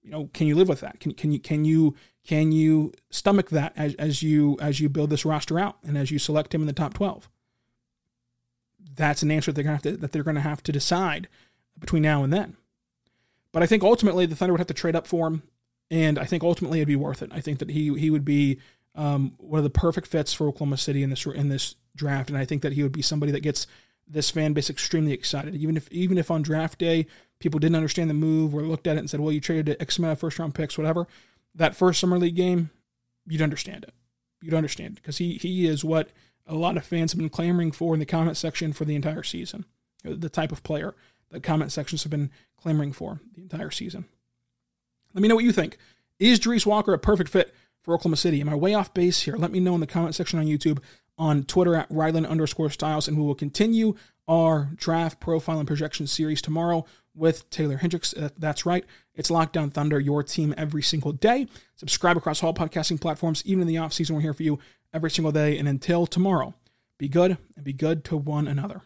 You 0.03 0.11
know, 0.11 0.31
can 0.33 0.47
you 0.47 0.55
live 0.55 0.69
with 0.69 0.81
that? 0.81 1.01
Can, 1.01 1.13
can 1.15 1.33
you 1.33 1.41
can 1.41 1.65
you 1.65 1.97
can 2.25 2.53
you 2.53 2.93
stomach 3.11 3.51
that 3.51 3.73
as, 3.77 3.95
as 3.95 4.23
you 4.23 4.59
as 4.61 4.81
you 4.81 4.89
build 4.89 5.11
this 5.11 5.25
roster 5.25 5.59
out 5.59 5.79
and 5.83 5.99
as 5.99 6.11
you 6.11 6.19
select 6.19 6.55
him 6.55 6.61
in 6.61 6.67
the 6.67 6.73
top 6.73 6.95
12? 6.95 7.29
That's 8.95 9.23
an 9.23 9.31
answer 9.31 9.51
that 9.51 9.57
they're 9.57 9.65
gonna 9.65 9.77
have 9.77 9.83
to, 9.83 9.97
that 9.97 10.13
they're 10.13 10.23
to 10.23 10.41
have 10.41 10.63
to 10.65 10.73
decide 10.73 11.29
between 11.79 12.03
now 12.03 12.23
and 12.23 12.33
then. 12.33 12.57
But 13.51 13.63
I 13.63 13.67
think 13.67 13.83
ultimately 13.83 14.27
the 14.27 14.37
Thunder 14.37 14.53
would 14.53 14.61
have 14.61 14.67
to 14.69 14.75
trade 14.75 14.97
up 14.97 15.07
for 15.07 15.27
him 15.27 15.43
and 15.93 16.19
I 16.19 16.25
think 16.25 16.43
ultimately 16.43 16.79
it'd 16.79 16.89
be 16.89 16.97
worth 16.97 17.23
it. 17.23 17.31
I 17.33 17.41
think 17.41 17.59
that 17.59 17.71
he 17.71 17.97
he 17.99 18.11
would 18.11 18.25
be 18.25 18.59
um, 18.95 19.35
one 19.37 19.59
of 19.59 19.65
the 19.65 19.71
perfect 19.71 20.09
fits 20.09 20.33
for 20.33 20.49
Oklahoma 20.49 20.79
City 20.79 21.03
in 21.03 21.11
this 21.11 21.25
in 21.27 21.51
this 21.51 21.77
draft, 21.95 22.31
and 22.31 22.39
I 22.39 22.47
think 22.47 22.63
that 22.63 22.73
he 22.73 22.83
would 22.83 22.93
be 22.93 23.03
somebody 23.03 23.31
that 23.31 23.41
gets 23.43 23.67
this 24.09 24.31
fan 24.31 24.55
base 24.55 24.71
extremely 24.71 25.13
excited. 25.13 25.55
Even 25.55 25.77
if 25.77 25.93
even 25.93 26.17
if 26.17 26.31
on 26.31 26.41
draft 26.41 26.79
day 26.79 27.07
people 27.39 27.61
didn't 27.61 27.77
understand 27.77 28.09
the 28.09 28.15
move 28.15 28.55
or 28.55 28.63
looked 28.63 28.87
at 28.87 28.97
it 28.97 29.01
and 29.01 29.11
said, 29.11 29.21
"Well, 29.21 29.33
you 29.33 29.41
traded 29.41 29.77
X 29.81 29.99
amount 29.99 30.13
of 30.13 30.19
first 30.19 30.39
round 30.39 30.55
picks, 30.55 30.79
whatever," 30.79 31.07
that 31.55 31.77
first 31.77 32.01
summer 32.01 32.19
league 32.19 32.37
game, 32.37 32.71
you'd 33.29 33.43
understand 33.43 33.85
it. 33.85 33.93
You'd 34.41 34.55
understand 34.55 34.95
because 34.95 35.19
he 35.19 35.35
he 35.35 35.67
is 35.67 35.85
what 35.85 36.09
a 36.47 36.55
lot 36.55 36.79
of 36.79 36.87
fans 36.87 37.13
have 37.13 37.19
been 37.19 37.29
clamoring 37.29 37.71
for 37.71 37.93
in 37.93 38.01
the 38.01 38.07
comment 38.07 38.39
section 38.39 38.73
for 38.73 38.87
the 38.87 38.97
entire 38.97 39.23
season. 39.23 39.67
The 40.03 40.31
type 40.31 40.53
of 40.53 40.63
player 40.63 40.95
that 41.31 41.43
comment 41.43 41.71
sections 41.71 42.03
have 42.03 42.11
been 42.11 42.31
clamoring 42.57 42.93
for 42.93 43.21
the 43.35 43.43
entire 43.43 43.71
season. 43.71 44.07
Let 45.15 45.23
me 45.23 45.29
know 45.29 45.35
what 45.35 45.45
you 45.45 45.53
think. 45.53 45.79
Is 46.19 46.41
Jarace 46.41 46.67
Walker 46.67 46.93
a 46.93 46.99
perfect 46.99 47.31
fit 47.31 47.55
for 47.83 47.95
Oklahoma 47.95 48.17
City? 48.17 48.41
Am 48.41 48.49
I 48.49 48.55
way 48.55 48.75
off 48.75 48.95
base 48.95 49.23
here? 49.23 49.37
Let 49.37 49.51
me 49.51 49.61
know 49.61 49.75
in 49.75 49.81
the 49.81 49.87
comment 49.87 50.15
section 50.15 50.39
on 50.39 50.47
YouTube, 50.47 50.79
on 51.19 51.45
Twitter 51.45 51.75
at 51.75 51.87
Ryland 51.91 52.27
underscore 52.27 52.71
Styles, 52.71 53.09
and 53.09 53.17
we 53.17 53.25
will 53.25 53.35
continue 53.35 53.95
our 54.29 54.71
draft 54.77 55.21
profile 55.21 55.59
and 55.59 55.67
projection 55.67 56.07
series 56.07 56.41
tomorrow 56.41 56.85
with 57.15 57.49
Taylor 57.51 57.77
Hendricks. 57.77 58.15
Uh, 58.15 58.31
that's 58.39 58.65
right. 58.65 58.85
It's 59.15 59.31
Locked 59.31 59.57
On 59.57 59.71
Thunder, 59.71 60.01
your 60.01 60.23
team 60.23 60.55
every 60.57 60.83
single 60.83 61.13
day. 61.13 61.47
Subscribe 61.75 62.17
across 62.17 62.43
all 62.43 62.55
podcasting 62.55 63.01
platforms. 63.01 63.43
Even 63.45 63.63
in 63.63 63.69
the 63.69 63.79
off 63.79 63.93
season, 63.93 64.17
we're 64.17 64.23
here 64.23 64.35
for 64.35 64.45
you 64.45 64.59
every 64.95 65.11
single 65.11 65.33
day. 65.33 65.59
And 65.59 65.69
until 65.69 66.07
tomorrow, 66.07 66.55
be 66.99 67.09
good 67.09 67.37
and 67.57 67.65
be 67.65 67.73
good 67.73 68.05
to 68.05 68.17
one 68.17 68.47
another. 68.47 68.83